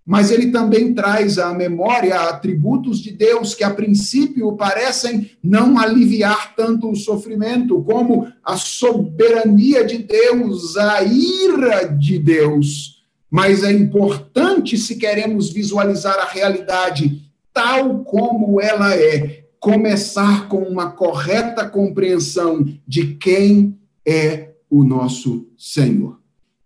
[0.05, 6.55] Mas ele também traz à memória atributos de Deus que a princípio parecem não aliviar
[6.55, 12.98] tanto o sofrimento, como a soberania de Deus, a ira de Deus.
[13.29, 20.91] Mas é importante se queremos visualizar a realidade tal como ela é, começar com uma
[20.91, 26.19] correta compreensão de quem é o nosso Senhor.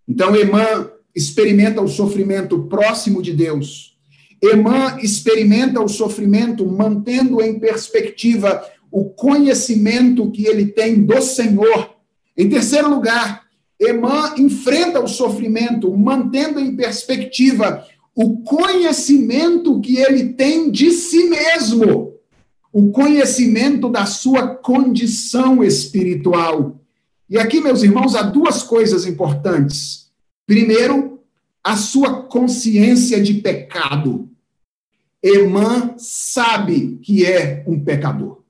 [0.07, 3.97] Então, Emã experimenta o sofrimento próximo de Deus.
[4.41, 11.95] Emã experimenta o sofrimento mantendo em perspectiva o conhecimento que ele tem do Senhor.
[12.38, 13.43] Em terceiro lugar,
[13.80, 22.14] Emã enfrenta o sofrimento mantendo em perspectiva o conhecimento que ele tem de si mesmo,
[22.72, 26.80] o conhecimento da sua condição espiritual.
[27.30, 30.12] E aqui, meus irmãos, há duas coisas importantes.
[30.46, 31.20] Primeiro,
[31.64, 34.30] a sua consciência de pecado.
[35.22, 38.44] Emã sabe que é um pecador.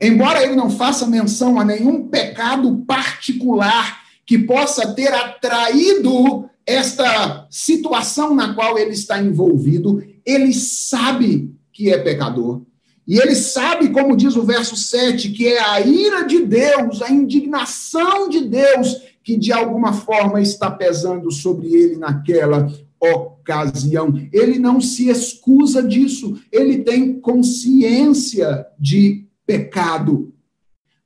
[0.00, 3.99] Embora ele não faça menção a nenhum pecado particular
[4.30, 11.98] que possa ter atraído esta situação na qual ele está envolvido, ele sabe que é
[11.98, 12.62] pecador.
[13.08, 17.10] E ele sabe, como diz o verso 7, que é a ira de Deus, a
[17.10, 24.14] indignação de Deus, que de alguma forma está pesando sobre ele naquela ocasião.
[24.32, 30.32] Ele não se excusa disso, ele tem consciência de pecado.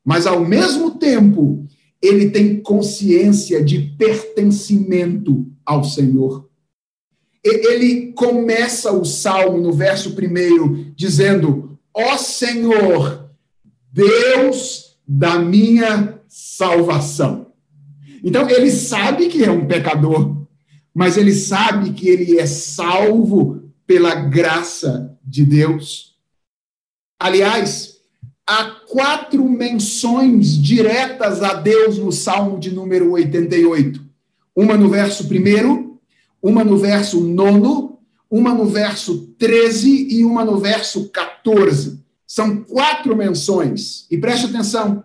[0.05, 1.65] Mas, ao mesmo tempo,
[2.07, 6.49] ele tem consciência de pertencimento ao Senhor.
[7.43, 13.31] Ele começa o salmo no verso primeiro dizendo: Ó Senhor,
[13.93, 17.53] Deus da minha salvação.
[18.23, 20.47] Então, ele sabe que é um pecador,
[20.95, 26.17] mas ele sabe que ele é salvo pela graça de Deus.
[27.21, 27.94] Aliás,
[28.47, 34.01] há quatro menções diretas a Deus no Salmo de número 88.
[34.55, 35.99] Uma no verso primeiro,
[36.43, 37.99] uma no verso nono,
[38.31, 42.03] uma no verso 13 e uma no verso 14.
[42.27, 44.07] São quatro menções.
[44.11, 45.05] E preste atenção,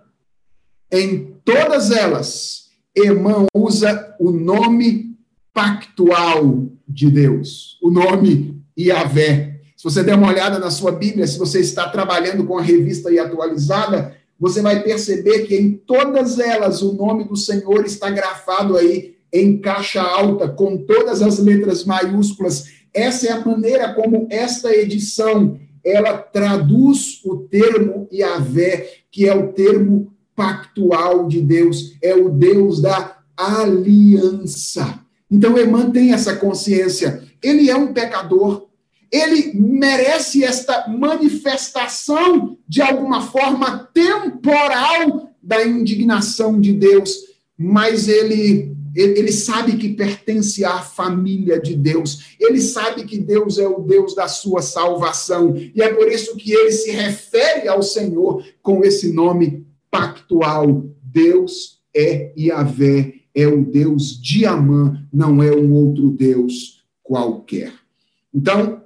[0.92, 5.18] em todas elas, Emã usa o nome
[5.54, 9.49] pactual de Deus, o nome Yahvé.
[9.80, 13.10] Se você der uma olhada na sua Bíblia, se você está trabalhando com a revista
[13.10, 18.76] e atualizada, você vai perceber que em todas elas o nome do Senhor está grafado
[18.76, 22.66] aí em caixa alta, com todas as letras maiúsculas.
[22.94, 29.54] Essa é a maneira como esta edição ela traduz o termo Yahvé, que é o
[29.54, 35.00] termo pactual de Deus, é o Deus da aliança.
[35.32, 37.24] Então, Emã tem essa consciência.
[37.42, 38.68] Ele é um pecador,
[39.12, 47.16] ele merece esta manifestação, de alguma forma temporal, da indignação de Deus,
[47.58, 52.36] mas ele ele sabe que pertence à família de Deus.
[52.40, 55.56] Ele sabe que Deus é o Deus da sua salvação.
[55.56, 60.86] E é por isso que ele se refere ao Senhor com esse nome pactual.
[61.04, 67.72] Deus é Yahvé, é o Deus de Amã, não é um outro Deus qualquer.
[68.34, 68.79] Então,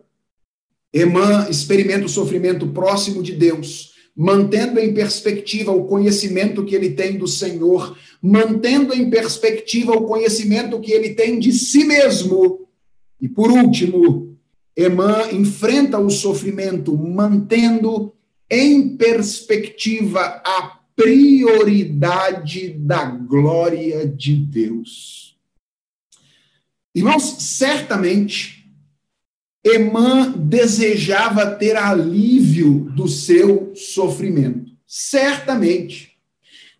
[0.93, 7.17] Emã experimenta o sofrimento próximo de Deus, mantendo em perspectiva o conhecimento que ele tem
[7.17, 12.67] do Senhor, mantendo em perspectiva o conhecimento que ele tem de si mesmo.
[13.19, 14.37] E por último,
[14.75, 18.13] Emã enfrenta o sofrimento mantendo
[18.49, 25.35] em perspectiva a prioridade da glória de Deus.
[26.93, 28.52] Irmãos, certamente
[29.63, 34.71] Emã desejava ter alívio do seu sofrimento.
[34.85, 36.11] Certamente.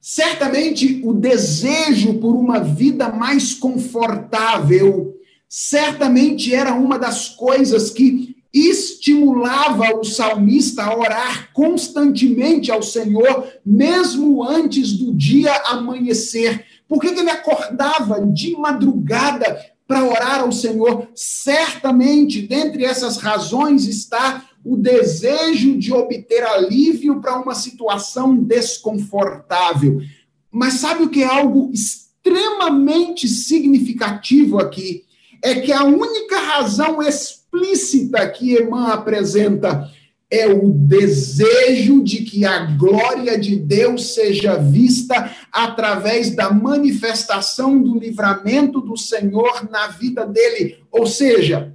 [0.02, 5.16] Certamente o desejo por uma vida mais confortável,
[5.48, 14.44] certamente era uma das coisas que estimulava o salmista a orar constantemente ao Senhor, mesmo
[14.44, 16.66] antes do dia amanhecer.
[16.88, 19.58] Por que ele acordava de madrugada
[19.88, 21.08] para orar ao Senhor.
[21.16, 30.02] Certamente, dentre essas razões está o desejo de obter alívio para uma situação desconfortável.
[30.50, 35.04] mas sabe o que é algo extremamente significativo aqui?
[35.42, 39.90] É que a única razão explícita que Emã apresenta
[40.34, 48.00] é o desejo de que a glória de Deus seja vista através da manifestação do
[48.00, 50.80] livramento do Senhor na vida dele.
[50.92, 51.72] Ou seja,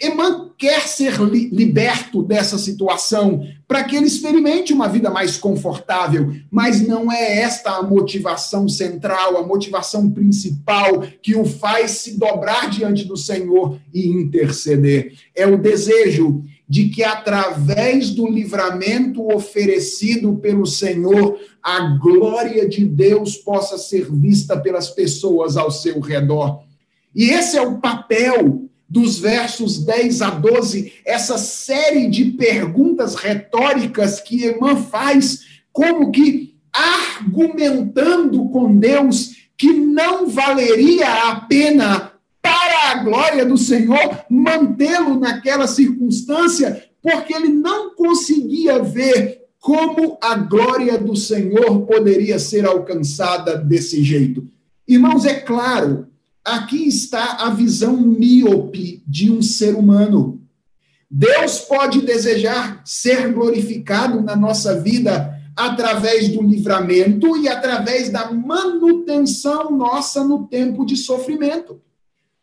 [0.00, 6.32] Emã quer ser li liberto dessa situação para que ele experimente uma vida mais confortável,
[6.50, 12.70] mas não é esta a motivação central, a motivação principal que o faz se dobrar
[12.70, 15.12] diante do Senhor e interceder.
[15.34, 23.36] É o desejo de que através do livramento oferecido pelo Senhor, a glória de Deus
[23.36, 26.62] possa ser vista pelas pessoas ao seu redor.
[27.14, 34.20] E esse é o papel dos versos 10 a 12, essa série de perguntas retóricas
[34.20, 35.40] que Emã faz,
[35.72, 42.13] como que argumentando com Deus que não valeria a pena
[42.94, 50.98] a glória do Senhor mantê-lo naquela circunstância, porque ele não conseguia ver como a glória
[50.98, 54.46] do Senhor poderia ser alcançada desse jeito.
[54.86, 56.06] Irmãos, é claro,
[56.44, 60.42] Aqui está a visão míope de um ser humano.
[61.10, 69.70] Deus pode desejar ser glorificado na nossa vida através do livramento e através da manutenção
[69.70, 71.80] nossa no tempo de sofrimento.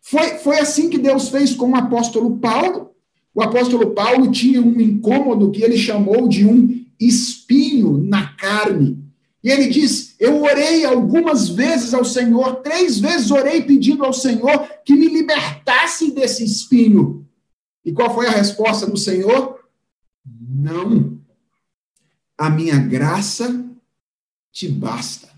[0.02, 2.92] Foi, foi assim que Deus fez com o apóstolo Paulo.
[3.34, 9.02] O apóstolo Paulo tinha um incômodo que ele chamou de um espinho na carne.
[9.44, 14.70] E ele diz: Eu orei algumas vezes ao Senhor, três vezes orei pedindo ao Senhor
[14.86, 17.28] que me libertasse desse espinho.
[17.84, 19.60] E qual foi a resposta do Senhor?
[20.26, 21.20] Não.
[22.38, 23.66] A minha graça
[24.52, 25.31] te basta.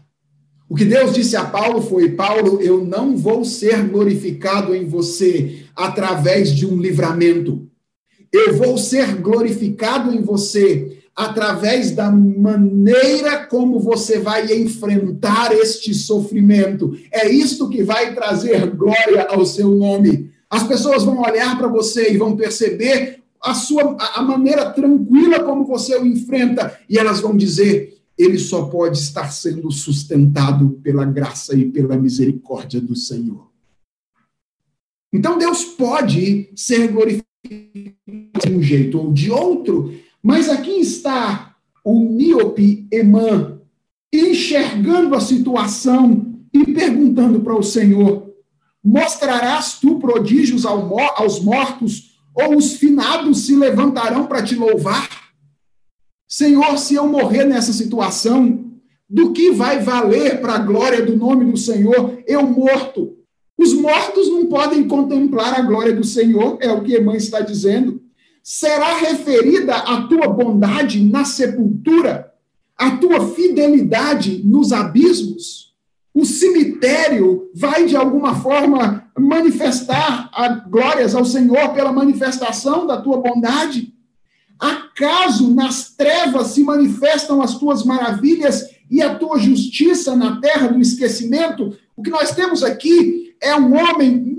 [0.69, 5.65] O que Deus disse a Paulo foi: Paulo, eu não vou ser glorificado em você
[5.75, 7.67] através de um livramento.
[8.31, 16.97] Eu vou ser glorificado em você através da maneira como você vai enfrentar este sofrimento.
[17.11, 20.31] É isto que vai trazer glória ao seu nome.
[20.49, 25.65] As pessoas vão olhar para você e vão perceber a sua a maneira tranquila como
[25.65, 31.55] você o enfrenta e elas vão dizer: ele só pode estar sendo sustentado pela graça
[31.55, 33.51] e pela misericórdia do Senhor.
[35.11, 37.27] Então Deus pode ser glorificado
[38.43, 43.59] de um jeito ou de outro, mas aqui está o míope Emã
[44.11, 48.31] enxergando a situação e perguntando para o Senhor:
[48.83, 55.22] Mostrarás tu prodígios aos mortos, ou os finados se levantarão para te louvar?
[56.35, 58.71] Senhor, se eu morrer nessa situação,
[59.07, 63.17] do que vai valer para a glória do nome do Senhor eu morto?
[63.55, 68.01] Os mortos não podem contemplar a glória do Senhor, é o que Emã está dizendo
[68.41, 72.33] será referida a tua bondade na sepultura,
[72.75, 75.73] a tua fidelidade nos abismos.
[76.13, 83.21] O cemitério vai, de alguma forma, manifestar a glórias ao Senhor pela manifestação da tua
[83.21, 83.92] bondade.
[84.63, 90.79] Acaso nas trevas se manifestam as tuas maravilhas e a tua justiça na terra do
[90.79, 91.77] esquecimento?
[91.97, 94.33] O que nós temos aqui é um homem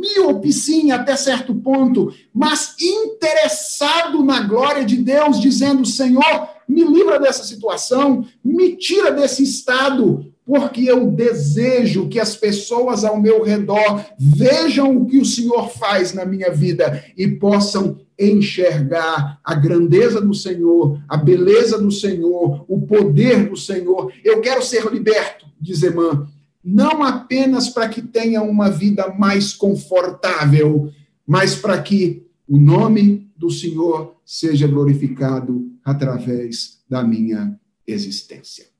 [0.52, 7.44] sim, até certo ponto, mas interessado na glória de Deus, dizendo: Senhor, me livra dessa
[7.44, 14.96] situação, me tira desse estado, porque eu desejo que as pessoas ao meu redor vejam
[14.96, 21.02] o que o Senhor faz na minha vida e possam enxergar a grandeza do Senhor,
[21.08, 24.12] a beleza do Senhor, o poder do Senhor.
[24.22, 26.28] Eu quero ser liberto, diz Emã,
[26.62, 30.90] não apenas para que tenha uma vida mais confortável,
[31.26, 38.73] mas para que o nome do Senhor seja glorificado através da minha existência.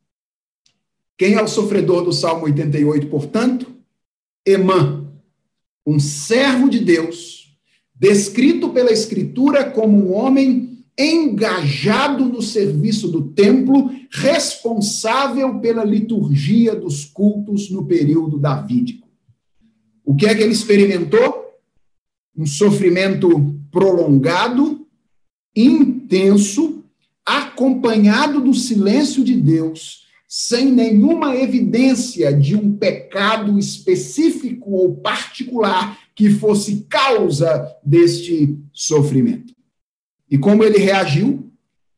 [1.16, 3.72] Quem é o sofredor do Salmo 88, portanto?
[4.44, 5.08] Emã,
[5.86, 7.56] um servo de Deus,
[7.94, 17.04] descrito pela Escritura como um homem engajado no serviço do templo, responsável pela liturgia dos
[17.04, 19.08] cultos no período davídico.
[20.04, 21.44] O que é que ele experimentou?
[22.36, 24.86] Um sofrimento prolongado,
[25.54, 26.84] intenso,
[27.24, 30.03] acompanhado do silêncio de Deus,
[30.36, 39.54] sem nenhuma evidência de um pecado específico ou particular que fosse causa deste sofrimento.
[40.28, 41.52] E como ele reagiu?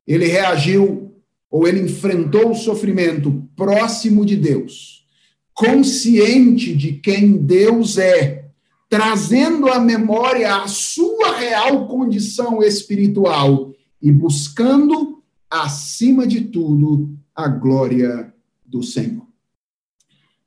[0.06, 1.14] Ele reagiu
[1.50, 5.06] ou ele enfrentou o sofrimento próximo de Deus,
[5.54, 8.50] consciente de quem Deus é,
[8.86, 13.72] trazendo à memória a sua real condição espiritual
[14.02, 18.32] e buscando, acima de tudo, a glória
[18.64, 19.26] do Senhor.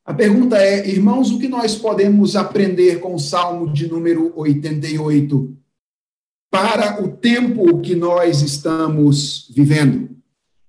[0.03, 5.55] A pergunta é, irmãos, o que nós podemos aprender com o Salmo de número 88
[6.49, 10.09] para o tempo que nós estamos vivendo?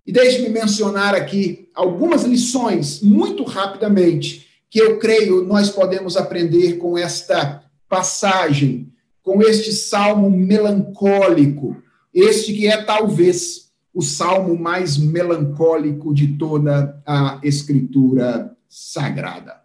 [0.07, 6.99] E deixe-me mencionar aqui algumas lições, muito rapidamente, que eu creio nós podemos aprender com
[6.99, 8.93] esta passagem,
[9.23, 17.41] com este salmo melancólico, este que é talvez o salmo mais melancólico de toda a
[17.43, 19.61] Escritura Sagrada.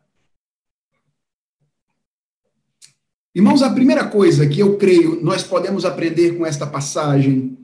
[3.34, 7.58] Irmãos, a primeira coisa que eu creio nós podemos aprender com esta passagem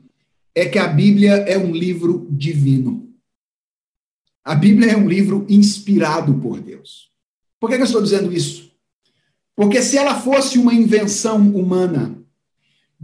[0.54, 3.10] é que a Bíblia é um livro divino.
[4.44, 7.10] A Bíblia é um livro inspirado por Deus.
[7.58, 8.70] Por que eu estou dizendo isso?
[9.56, 12.21] Porque se ela fosse uma invenção humana,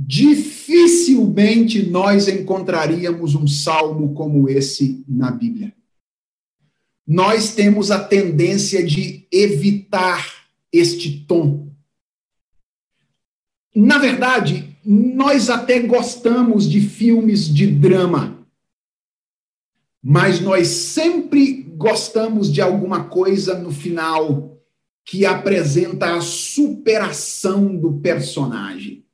[0.01, 5.75] dificilmente nós encontraríamos um salmo como esse na Bíblia.
[7.05, 11.73] Nós temos a tendência de evitar este tom.
[13.75, 18.47] Na verdade, nós até gostamos de filmes de drama,
[20.01, 24.63] mas nós sempre gostamos de alguma coisa no final
[25.05, 29.08] que apresenta a superação do personagem.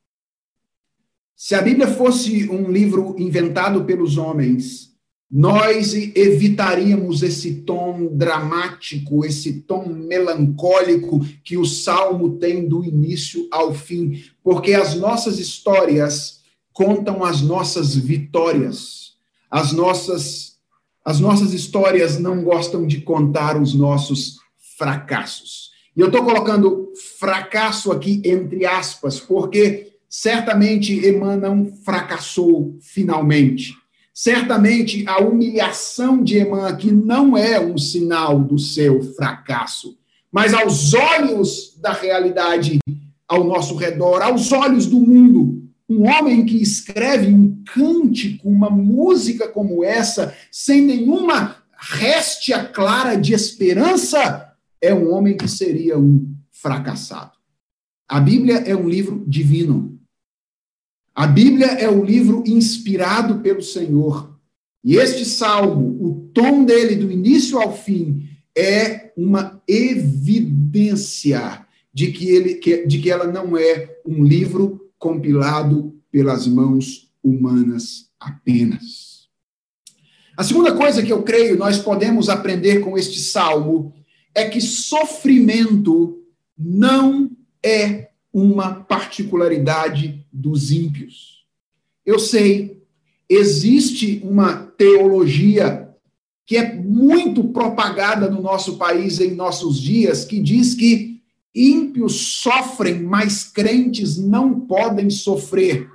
[1.45, 4.95] Se a Bíblia fosse um livro inventado pelos homens,
[5.29, 13.75] nós evitaríamos esse tom dramático, esse tom melancólico que o salmo tem do início ao
[13.75, 16.39] fim, porque as nossas histórias
[16.73, 19.13] contam as nossas vitórias.
[19.51, 20.55] As nossas
[21.05, 24.37] as nossas histórias não gostam de contar os nossos
[24.79, 25.69] fracassos.
[25.95, 31.01] E eu estou colocando fracasso aqui entre aspas, porque certamente
[31.41, 33.73] não fracassou finalmente.
[34.13, 39.97] Certamente a humilhação de Emã aqui não é um sinal do seu fracasso,
[40.31, 42.79] mas aos olhos da realidade
[43.27, 49.49] ao nosso redor, aos olhos do mundo, um homem que escreve um cântico, uma música
[49.49, 57.35] como essa, sem nenhuma réstia clara de esperança, é um homem que seria um fracassado.
[58.07, 59.94] A Bíblia é um livro divino.
[61.15, 64.37] A Bíblia é um livro inspirado pelo Senhor.
[64.83, 72.29] E este salmo, o tom dele, do início ao fim, é uma evidência de que,
[72.29, 79.29] ele, de que ela não é um livro compilado pelas mãos humanas apenas.
[80.35, 83.93] A segunda coisa que eu creio nós podemos aprender com este salmo
[84.33, 86.21] é que sofrimento
[86.57, 87.31] não
[87.63, 91.45] é uma particularidade dos ímpios.
[92.05, 92.83] Eu sei,
[93.29, 95.89] existe uma teologia
[96.45, 101.21] que é muito propagada no nosso país em nossos dias, que diz que
[101.53, 105.89] ímpios sofrem, mas crentes não podem sofrer.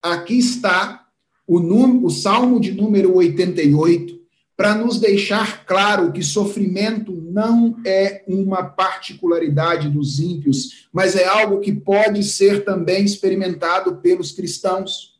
[0.00, 1.06] Aqui está
[1.46, 4.19] o, o Salmo de número 88,
[4.60, 11.60] para nos deixar claro que sofrimento não é uma particularidade dos ímpios, mas é algo
[11.60, 15.18] que pode ser também experimentado pelos cristãos.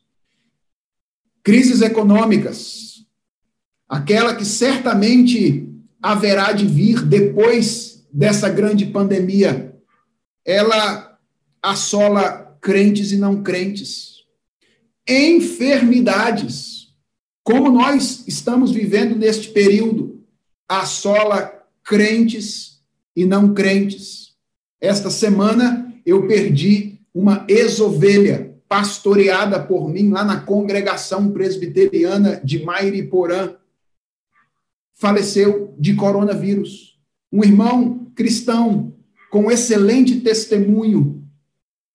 [1.43, 3.07] Crises econômicas,
[3.88, 5.66] aquela que certamente
[6.03, 9.74] haverá de vir depois dessa grande pandemia,
[10.45, 11.18] ela
[11.62, 14.16] assola crentes e não crentes.
[15.09, 16.80] Enfermidades,
[17.51, 20.22] como nós estamos vivendo neste período,
[20.68, 22.80] assola crentes
[23.16, 24.36] e não crentes.
[24.80, 33.57] Esta semana eu perdi uma ex-ovelha pastoreada por mim lá na congregação presbiteriana de Mairiporã.
[34.94, 37.01] Faleceu de coronavírus.
[37.32, 38.94] Um irmão cristão
[39.28, 41.24] com excelente testemunho,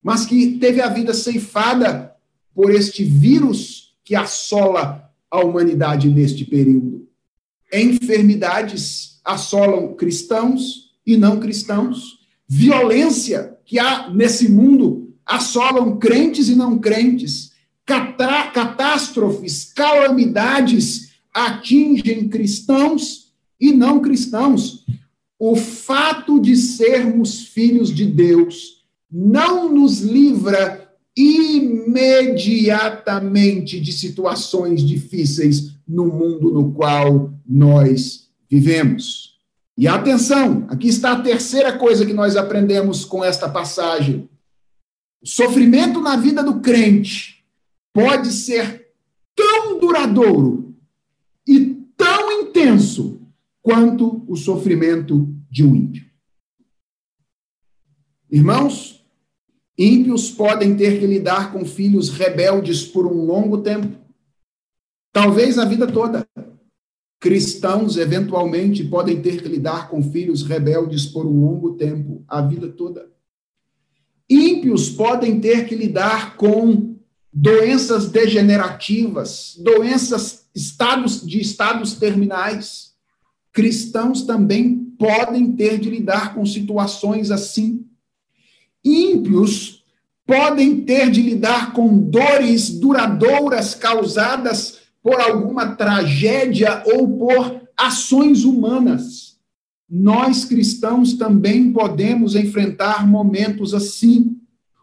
[0.02, 2.14] mas que teve a vida ceifada
[2.54, 7.06] por este vírus que assola a humanidade neste período.
[7.72, 12.20] Enfermidades assolam cristãos e não cristãos.
[12.48, 17.52] Violência que há nesse mundo assolam crentes e não crentes.
[17.84, 24.84] Catá catástrofes, calamidades atingem cristãos e não cristãos.
[25.38, 30.85] O fato de sermos filhos de Deus não nos livra
[31.16, 39.36] imediatamente de situações difíceis no mundo no qual nós vivemos.
[39.78, 44.28] E atenção, aqui está a terceira coisa que nós aprendemos com esta passagem.
[45.22, 47.44] O sofrimento na vida do crente
[47.92, 48.88] pode ser
[49.34, 50.74] tão duradouro
[51.46, 53.20] e tão intenso
[53.62, 56.04] quanto o sofrimento de um ímpio.
[58.30, 58.95] Irmãos,
[59.78, 63.96] ímpios podem ter que lidar com filhos rebeldes por um longo tempo,
[65.12, 66.26] talvez a vida toda.
[67.18, 72.68] Cristãos, eventualmente, podem ter que lidar com filhos rebeldes por um longo tempo, a vida
[72.68, 73.10] toda.
[74.28, 76.96] Ímpios podem ter que lidar com
[77.32, 82.94] doenças degenerativas, doenças estados de estados terminais.
[83.52, 87.85] Cristãos também podem ter de lidar com situações assim.
[88.86, 89.82] Ímpios
[90.24, 99.36] podem ter de lidar com dores duradouras causadas por alguma tragédia ou por ações humanas.
[99.88, 104.36] Nós cristãos também podemos enfrentar momentos assim.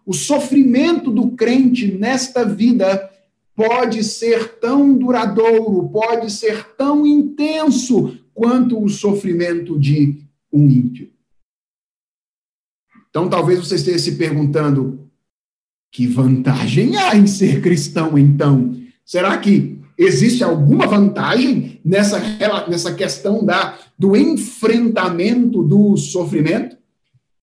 [0.06, 3.10] O sofrimento do crente nesta vida
[3.56, 11.13] pode ser tão duradouro, pode ser tão intenso quanto o sofrimento de um ímpio.
[13.14, 15.08] Então, talvez você esteja se perguntando:
[15.92, 18.76] que vantagem há em ser cristão, então?
[19.06, 22.20] Será que existe alguma vantagem nessa,
[22.68, 26.76] nessa questão da, do enfrentamento do sofrimento?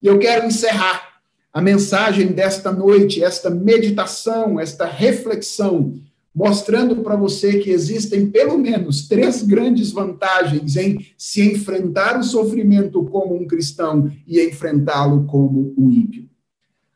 [0.02, 1.20] E eu quero encerrar
[1.52, 5.94] a mensagem desta noite, esta meditação, esta reflexão,
[6.34, 13.04] mostrando para você que existem pelo menos três grandes vantagens em se enfrentar o sofrimento
[13.04, 16.28] como um cristão e enfrentá-lo como um ímpio.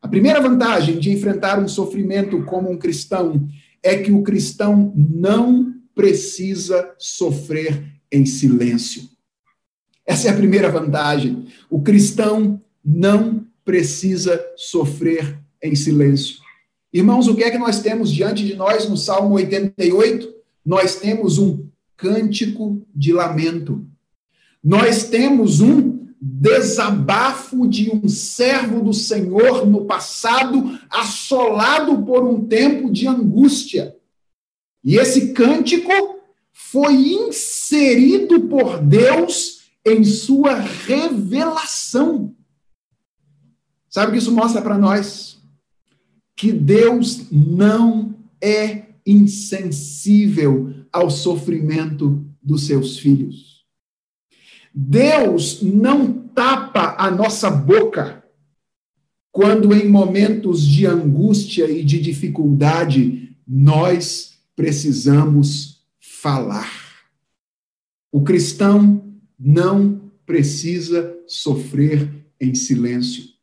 [0.00, 3.48] A primeira vantagem de enfrentar um sofrimento como um cristão
[3.82, 7.82] é que o cristão não precisa sofrer
[8.12, 9.02] em silêncio.
[10.06, 11.46] Essa é a primeira vantagem.
[11.70, 16.43] O cristão não precisa sofrer em silêncio.
[16.94, 20.32] Irmãos, o que é que nós temos diante de nós no Salmo 88?
[20.64, 21.66] Nós temos um
[21.96, 23.84] cântico de lamento.
[24.62, 32.88] Nós temos um desabafo de um servo do Senhor no passado, assolado por um tempo
[32.92, 33.96] de angústia.
[34.84, 35.90] E esse cântico
[36.52, 42.32] foi inserido por Deus em sua revelação.
[43.90, 45.33] Sabe o que isso mostra para nós?
[46.44, 53.64] Que Deus não é insensível ao sofrimento dos seus filhos.
[54.74, 58.22] Deus não tapa a nossa boca
[59.32, 66.70] quando, em momentos de angústia e de dificuldade, nós precisamos falar.
[68.12, 69.02] O cristão
[69.38, 73.33] não precisa sofrer em silêncio.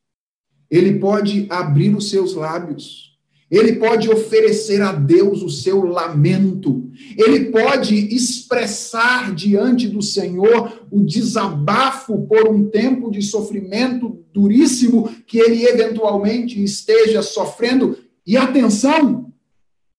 [0.71, 3.11] Ele pode abrir os seus lábios.
[3.51, 6.89] Ele pode oferecer a Deus o seu lamento.
[7.17, 15.37] Ele pode expressar diante do Senhor o desabafo por um tempo de sofrimento duríssimo que
[15.37, 17.97] ele eventualmente esteja sofrendo.
[18.25, 19.33] E atenção,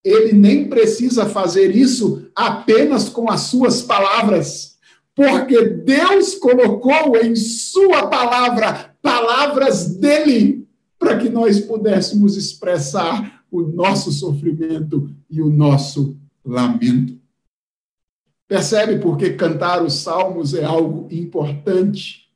[0.03, 4.72] ele nem precisa fazer isso apenas com as suas palavras,
[5.15, 10.67] porque Deus colocou em sua palavra palavras dele
[10.99, 17.21] para que nós pudéssemos expressar o nosso sofrimento e o nosso lamento.
[18.49, 22.29] Percebe por que cantar os salmos é algo importante?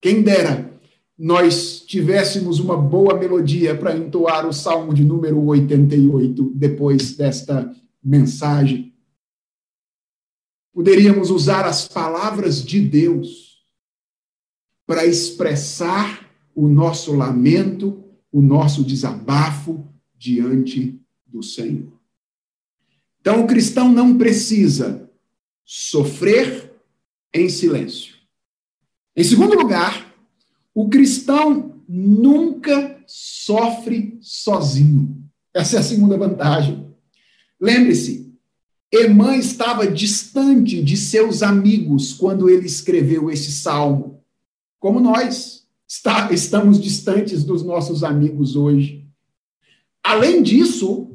[0.00, 0.72] Quem dera
[1.18, 8.91] nós tivéssemos uma boa melodia para entoar o salmo de número 88 depois desta mensagem.
[10.72, 13.62] Poderíamos usar as palavras de Deus
[14.86, 21.92] para expressar o nosso lamento, o nosso desabafo diante do Senhor.
[23.20, 25.10] Então, o cristão não precisa
[25.64, 26.72] sofrer
[27.32, 28.14] em silêncio.
[29.14, 30.12] Em segundo lugar,
[30.74, 35.22] o cristão nunca sofre sozinho.
[35.54, 36.90] Essa é a segunda vantagem.
[37.60, 38.31] Lembre-se,
[38.92, 44.22] Emã estava distante de seus amigos quando ele escreveu esse salmo,
[44.78, 45.62] como nós.
[45.88, 49.06] Está, estamos distantes dos nossos amigos hoje.
[50.02, 51.10] Além disso,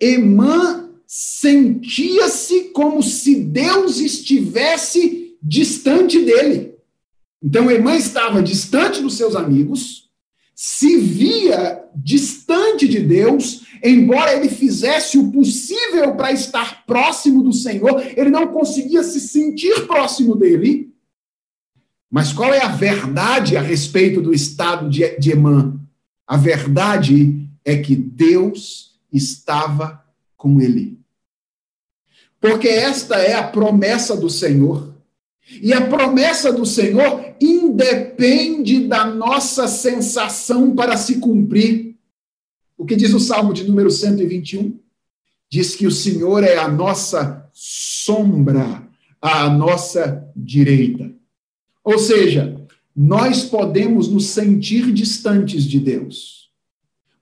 [0.00, 6.74] Emã sentia-se como se Deus estivesse distante dele.
[7.42, 10.05] Então, Emã estava distante dos seus amigos,
[10.58, 18.02] se via distante de Deus, embora ele fizesse o possível para estar próximo do Senhor,
[18.16, 20.90] ele não conseguia se sentir próximo dele.
[22.10, 25.78] Mas qual é a verdade a respeito do estado de, de Emã?
[26.26, 30.02] A verdade é que Deus estava
[30.38, 30.98] com ele.
[32.40, 34.95] Porque esta é a promessa do Senhor.
[35.48, 41.96] E a promessa do Senhor independe da nossa sensação para se cumprir.
[42.76, 44.78] O que diz o Salmo de número 121?
[45.48, 48.82] Diz que o Senhor é a nossa sombra,
[49.22, 51.10] à nossa direita.
[51.84, 52.60] Ou seja,
[52.94, 56.50] nós podemos nos sentir distantes de Deus,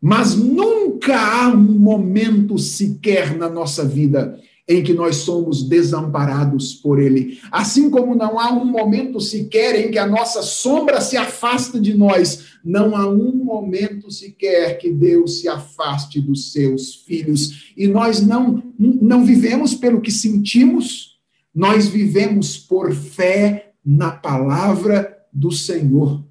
[0.01, 6.99] mas nunca há um momento sequer na nossa vida em que nós somos desamparados por
[6.99, 7.39] Ele.
[7.53, 11.95] Assim como não há um momento sequer em que a nossa sombra se afasta de
[11.95, 17.73] nós, não há um momento sequer que Deus se afaste dos seus filhos.
[17.77, 21.19] E nós não, não vivemos pelo que sentimos,
[21.55, 26.25] nós vivemos por fé na palavra do Senhor.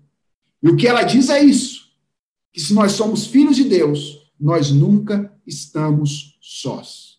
[0.61, 1.83] E o que ela diz é isso:
[2.51, 7.12] que se nós somos filhos de Deus, nós nunca estamos sós.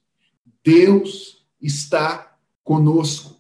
[0.65, 3.39] Deus está conosco.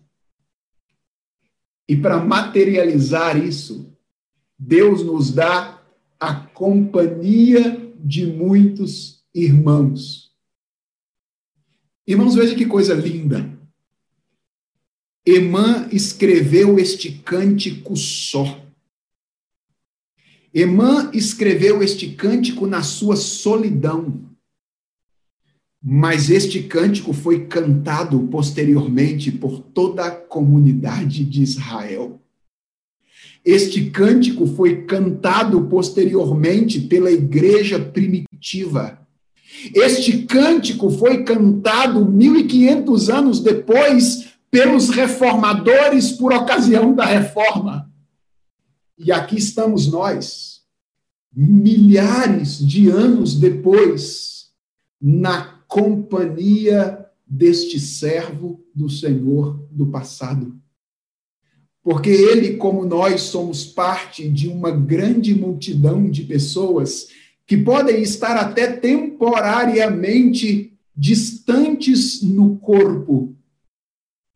[1.88, 3.96] E para materializar isso,
[4.58, 5.82] Deus nos dá
[6.20, 10.32] a companhia de muitos irmãos.
[12.06, 13.50] Irmãos, veja que coisa linda.
[15.26, 18.62] Emã escreveu este cântico só.
[20.52, 24.33] Emã escreveu este cântico na sua solidão.
[25.86, 32.22] Mas este cântico foi cantado posteriormente por toda a comunidade de Israel.
[33.44, 38.98] Este cântico foi cantado posteriormente pela igreja primitiva.
[39.74, 47.92] Este cântico foi cantado 1500 anos depois pelos reformadores por ocasião da reforma.
[48.98, 50.62] E aqui estamos nós,
[51.30, 54.46] milhares de anos depois,
[54.98, 60.58] na companhia deste servo do Senhor do passado.
[61.82, 67.08] Porque ele, como nós, somos parte de uma grande multidão de pessoas
[67.46, 73.36] que podem estar até temporariamente distantes no corpo,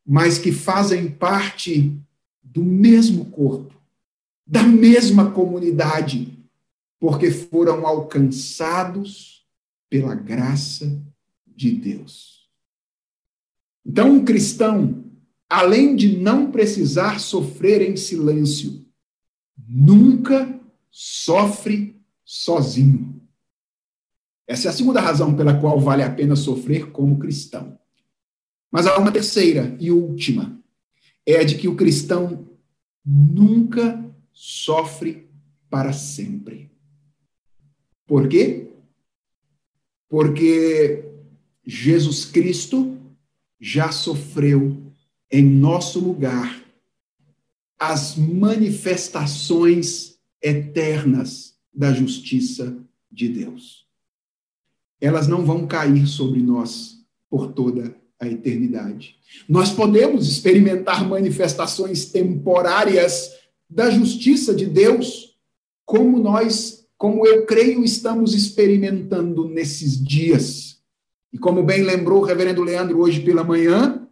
[0.04, 1.96] mas que fazem parte
[2.42, 3.74] do mesmo corpo,
[4.46, 6.38] da mesma comunidade,
[7.00, 9.46] porque foram alcançados
[9.88, 11.02] pela graça
[11.58, 12.48] de Deus.
[13.84, 15.04] Então, um cristão,
[15.50, 18.86] além de não precisar sofrer em silêncio,
[19.66, 23.20] nunca sofre sozinho.
[24.46, 27.76] Essa é a segunda razão pela qual vale a pena sofrer como cristão.
[28.70, 30.62] Mas há uma terceira e última,
[31.26, 32.48] é a de que o cristão
[33.04, 35.28] nunca sofre
[35.68, 36.70] para sempre.
[38.06, 38.70] Por quê?
[40.08, 41.07] Porque
[41.70, 42.96] Jesus Cristo
[43.60, 44.74] já sofreu
[45.30, 46.64] em nosso lugar
[47.78, 52.74] as manifestações eternas da justiça
[53.12, 53.86] de Deus.
[54.98, 59.16] Elas não vão cair sobre nós por toda a eternidade.
[59.46, 63.30] Nós podemos experimentar manifestações temporárias
[63.68, 65.36] da justiça de Deus,
[65.84, 70.77] como nós, como eu creio, estamos experimentando nesses dias
[71.32, 74.06] e como bem lembrou o reverendo Leandro hoje pela manhã,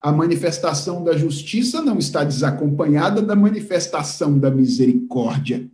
[0.00, 5.68] a manifestação da justiça não está desacompanhada da manifestação da misericórdia.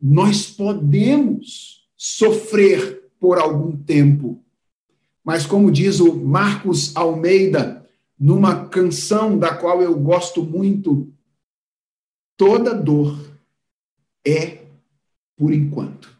[0.00, 4.42] Nós podemos sofrer por algum tempo,
[5.24, 7.86] mas como diz o Marcos Almeida,
[8.18, 11.12] numa canção da qual eu gosto muito,
[12.36, 13.18] toda dor
[14.26, 14.62] é
[15.36, 16.16] por enquanto.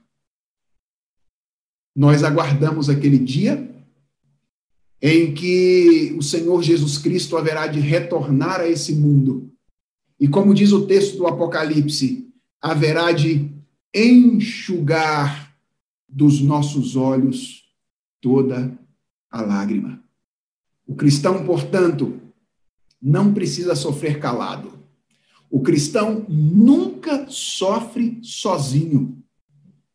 [1.94, 3.71] Nós aguardamos aquele dia
[5.02, 9.52] em que o Senhor Jesus Cristo haverá de retornar a esse mundo.
[10.18, 13.50] E como diz o texto do Apocalipse, haverá de
[13.92, 15.52] enxugar
[16.08, 17.64] dos nossos olhos
[18.20, 18.78] toda
[19.28, 20.00] a lágrima.
[20.86, 22.20] O cristão, portanto,
[23.00, 24.78] não precisa sofrer calado.
[25.50, 29.20] O cristão nunca sofre sozinho.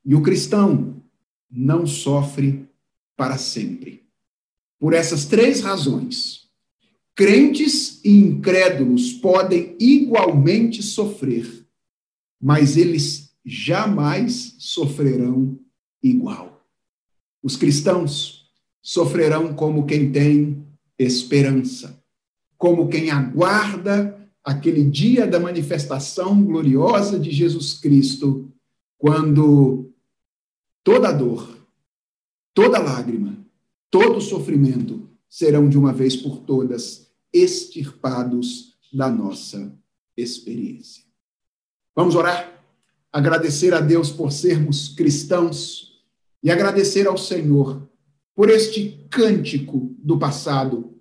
[0.04, 1.02] E o cristão
[1.50, 2.68] não sofre
[3.16, 4.07] para sempre.
[4.80, 6.48] Por essas três razões,
[7.16, 11.66] crentes e incrédulos podem igualmente sofrer,
[12.40, 15.60] mas eles jamais sofrerão
[16.04, 16.66] igual.
[17.42, 18.46] Os cristãos
[18.82, 20.66] sofrerão como quem tem
[20.98, 22.04] esperança,
[22.58, 28.50] como quem aguarda aquele dia da manifestação gloriosa de Jesus Cristo,
[28.98, 29.92] quando
[30.84, 31.68] toda dor,
[32.54, 33.37] toda lágrima,
[33.90, 39.78] todo sofrimento serão de uma vez por todas extirpados da nossa
[40.16, 41.04] experiência.
[41.96, 42.64] Vamos orar?
[43.12, 46.04] Agradecer a Deus por sermos cristãos
[46.44, 47.90] e agradecer ao Senhor
[48.36, 50.96] por este cântico do passado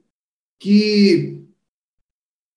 [0.58, 1.44] que,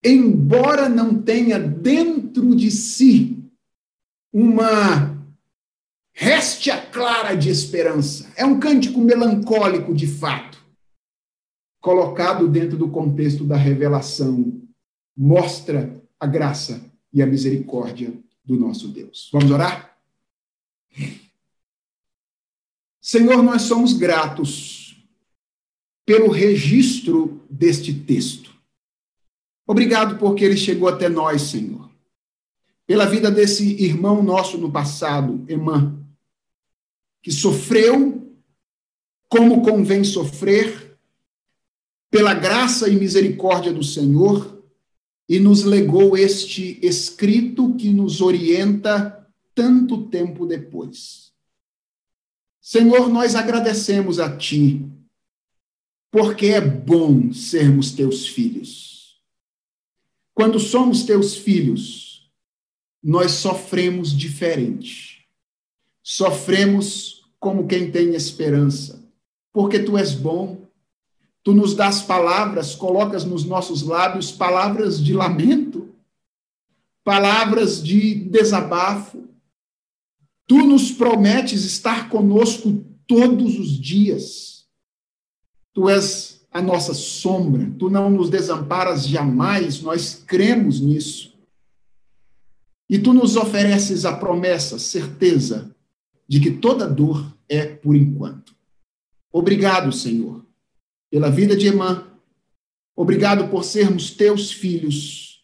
[0.03, 3.43] embora não tenha dentro de si
[4.31, 5.18] uma
[6.19, 10.61] réstia clara de esperança, é um cântico melancólico de fato,
[11.79, 14.61] colocado dentro do contexto da revelação,
[15.15, 16.83] mostra a graça
[17.13, 18.13] e a misericórdia
[18.43, 19.29] do nosso Deus.
[19.31, 19.97] Vamos orar?
[23.01, 25.01] Senhor, nós somos gratos
[26.05, 28.53] pelo registro deste texto.
[29.65, 31.89] Obrigado porque ele chegou até nós, Senhor.
[32.85, 35.98] Pela vida desse irmão nosso no passado, Emã,
[37.21, 38.19] que sofreu
[39.29, 40.97] como convém sofrer,
[42.09, 44.63] pela graça e misericórdia do Senhor,
[45.27, 51.31] e nos legou este escrito que nos orienta tanto tempo depois.
[52.59, 54.83] Senhor, nós agradecemos a Ti,
[56.11, 59.21] porque é bom sermos Teus filhos.
[60.33, 62.31] Quando somos Teus filhos,
[63.03, 65.08] nós sofremos diferente.
[66.11, 69.07] Sofremos como quem tem esperança,
[69.53, 70.67] porque Tu és bom,
[71.43, 75.93] Tu nos dás palavras, colocas nos nossos lábios palavras de lamento,
[77.03, 79.29] palavras de desabafo.
[80.47, 84.67] Tu nos prometes estar conosco todos os dias.
[85.75, 91.37] Tu és a nossa sombra, tu não nos desamparas jamais, nós cremos nisso.
[92.89, 95.75] E tu nos ofereces a promessa, certeza,
[96.29, 98.55] de que toda dor é por enquanto.
[99.33, 100.47] Obrigado, Senhor
[101.09, 102.07] pela vida de Emã.
[102.95, 105.43] Obrigado por sermos teus filhos.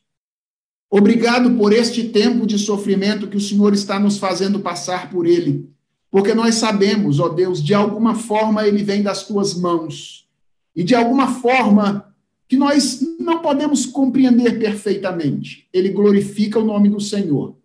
[0.90, 5.70] Obrigado por este tempo de sofrimento que o Senhor está nos fazendo passar por ele.
[6.12, 10.30] Porque nós sabemos, ó Deus, de alguma forma ele vem das tuas mãos.
[10.76, 12.14] E de alguma forma
[12.48, 17.58] que nós não podemos compreender perfeitamente, ele glorifica o nome do Senhor.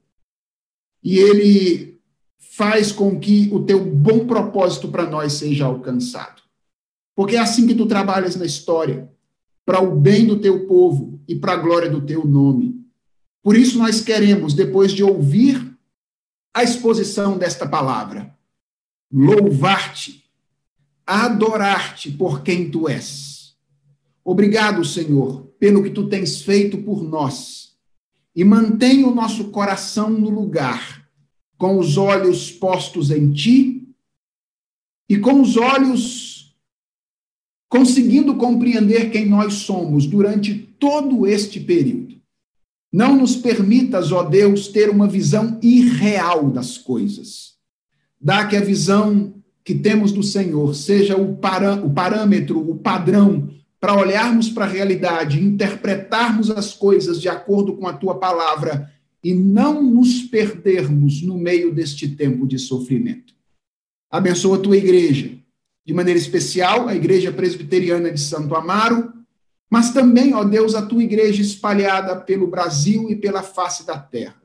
[1.04, 1.89] E ele
[2.60, 6.42] faz com que o teu bom propósito para nós seja alcançado.
[7.16, 9.10] Porque é assim que tu trabalhas na história,
[9.64, 12.84] para o bem do teu povo e para a glória do teu nome.
[13.42, 15.74] Por isso nós queremos, depois de ouvir
[16.52, 18.36] a exposição desta palavra,
[19.10, 20.22] louvar-te,
[21.06, 23.56] adorar-te por quem tu és.
[24.22, 27.70] Obrigado, Senhor, pelo que tu tens feito por nós.
[28.36, 30.99] E mantém o nosso coração no lugar,
[31.60, 33.86] com os olhos postos em ti
[35.06, 36.56] e com os olhos
[37.68, 42.16] conseguindo compreender quem nós somos durante todo este período.
[42.90, 47.56] Não nos permitas, ó Deus, ter uma visão irreal das coisas.
[48.18, 54.00] Dá que a visão que temos do Senhor seja o, o parâmetro, o padrão para
[54.00, 58.90] olharmos para a realidade, interpretarmos as coisas de acordo com a tua palavra
[59.22, 63.34] e não nos perdermos no meio deste tempo de sofrimento.
[64.10, 65.40] Abençoa a tua igreja
[65.90, 69.12] de maneira especial a Igreja Presbiteriana de Santo Amaro,
[69.68, 74.40] mas também, ó Deus, a tua igreja espalhada pelo Brasil e pela face da terra.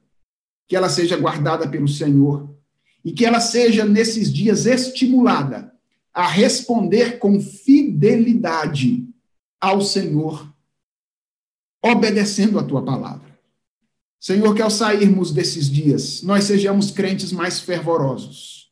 [0.67, 2.55] Que ela seja guardada pelo Senhor
[3.03, 5.71] e que ela seja, nesses dias, estimulada
[6.11, 9.07] a responder com fidelidade
[9.61, 10.51] ao Senhor,
[11.83, 13.24] obedecendo a tua palavra.
[14.25, 18.71] Senhor, que ao sairmos desses dias, nós sejamos crentes mais fervorosos.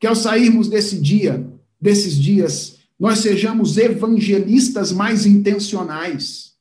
[0.00, 1.48] Que ao sairmos desse dia,
[1.80, 6.54] desses dias, nós sejamos evangelistas mais intencionais,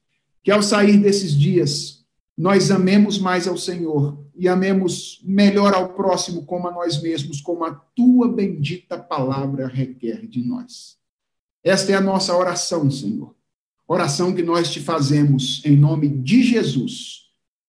[0.44, 2.06] que ao sair desses dias,
[2.38, 7.66] nós amemos mais ao Senhor e amemos melhor ao próximo como a nós mesmos, como
[7.66, 10.96] a tua bendita palavra requer de nós.
[11.64, 13.34] Esta é a nossa oração, Senhor.
[13.88, 17.27] Oração que nós te fazemos em nome de Jesus,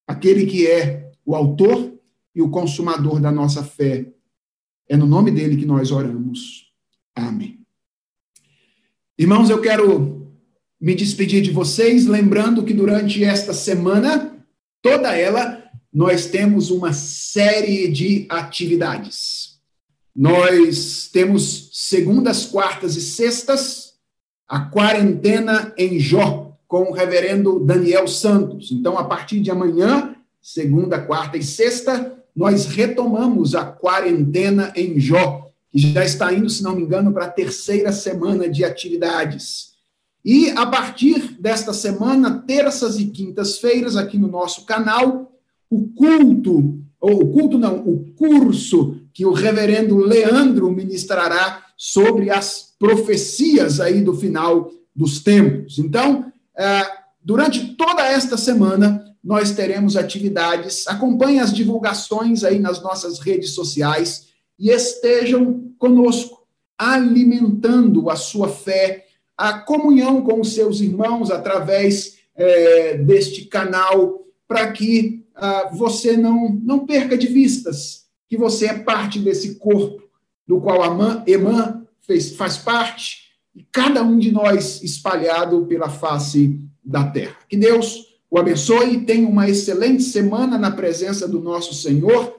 [0.09, 1.93] aquele que é o autor
[2.35, 4.07] e o consumador da nossa fé.
[4.89, 6.73] É no nome dele que nós oramos.
[7.15, 7.61] Amém.
[9.19, 10.33] Irmãos, eu quero
[10.81, 14.43] me despedir de vocês, lembrando que durante esta semana,
[14.81, 15.63] toda ela,
[15.93, 19.61] nós temos uma série de atividades.
[20.17, 23.89] Nós temos segundas, quartas e sextas
[24.49, 28.71] a quarentena em Jó com o reverendo Daniel Santos.
[28.71, 35.51] Então, a partir de amanhã, segunda, quarta e sexta, nós retomamos a quarentena em Jó,
[35.71, 39.71] que já está indo, se não me engano, para a terceira semana de atividades.
[40.25, 45.33] E a partir desta semana, terças e quintas-feiras, aqui no nosso canal,
[45.71, 52.75] o culto, ou o culto não, o curso que o reverendo Leandro ministrará sobre as
[52.79, 55.79] profecias aí do final dos tempos.
[55.79, 56.28] Então,
[57.23, 60.87] durante toda esta semana, nós teremos atividades.
[60.89, 64.29] Acompanhe as divulgações aí nas nossas redes sociais
[64.59, 69.07] e estejam conosco, alimentando a sua fé,
[69.37, 76.51] a comunhão com os seus irmãos através é, deste canal, para que ah, você não,
[76.51, 80.03] não perca de vistas que você é parte desse corpo
[80.47, 81.87] do qual a Emã
[82.37, 83.28] faz parte,
[83.59, 87.37] e cada um de nós espalhado pela face da terra.
[87.49, 92.37] Que Deus o abençoe e tenha uma excelente semana na presença do nosso Senhor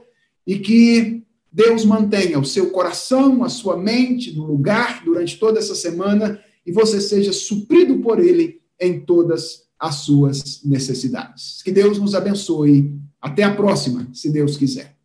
[0.48, 5.76] e que Deus mantenha o seu coração, a sua mente no lugar durante toda essa
[5.76, 11.62] semana e você seja suprido por Ele em todas as suas necessidades.
[11.62, 12.98] Que Deus nos abençoe.
[13.22, 14.96] Até a próxima, se Deus quiser.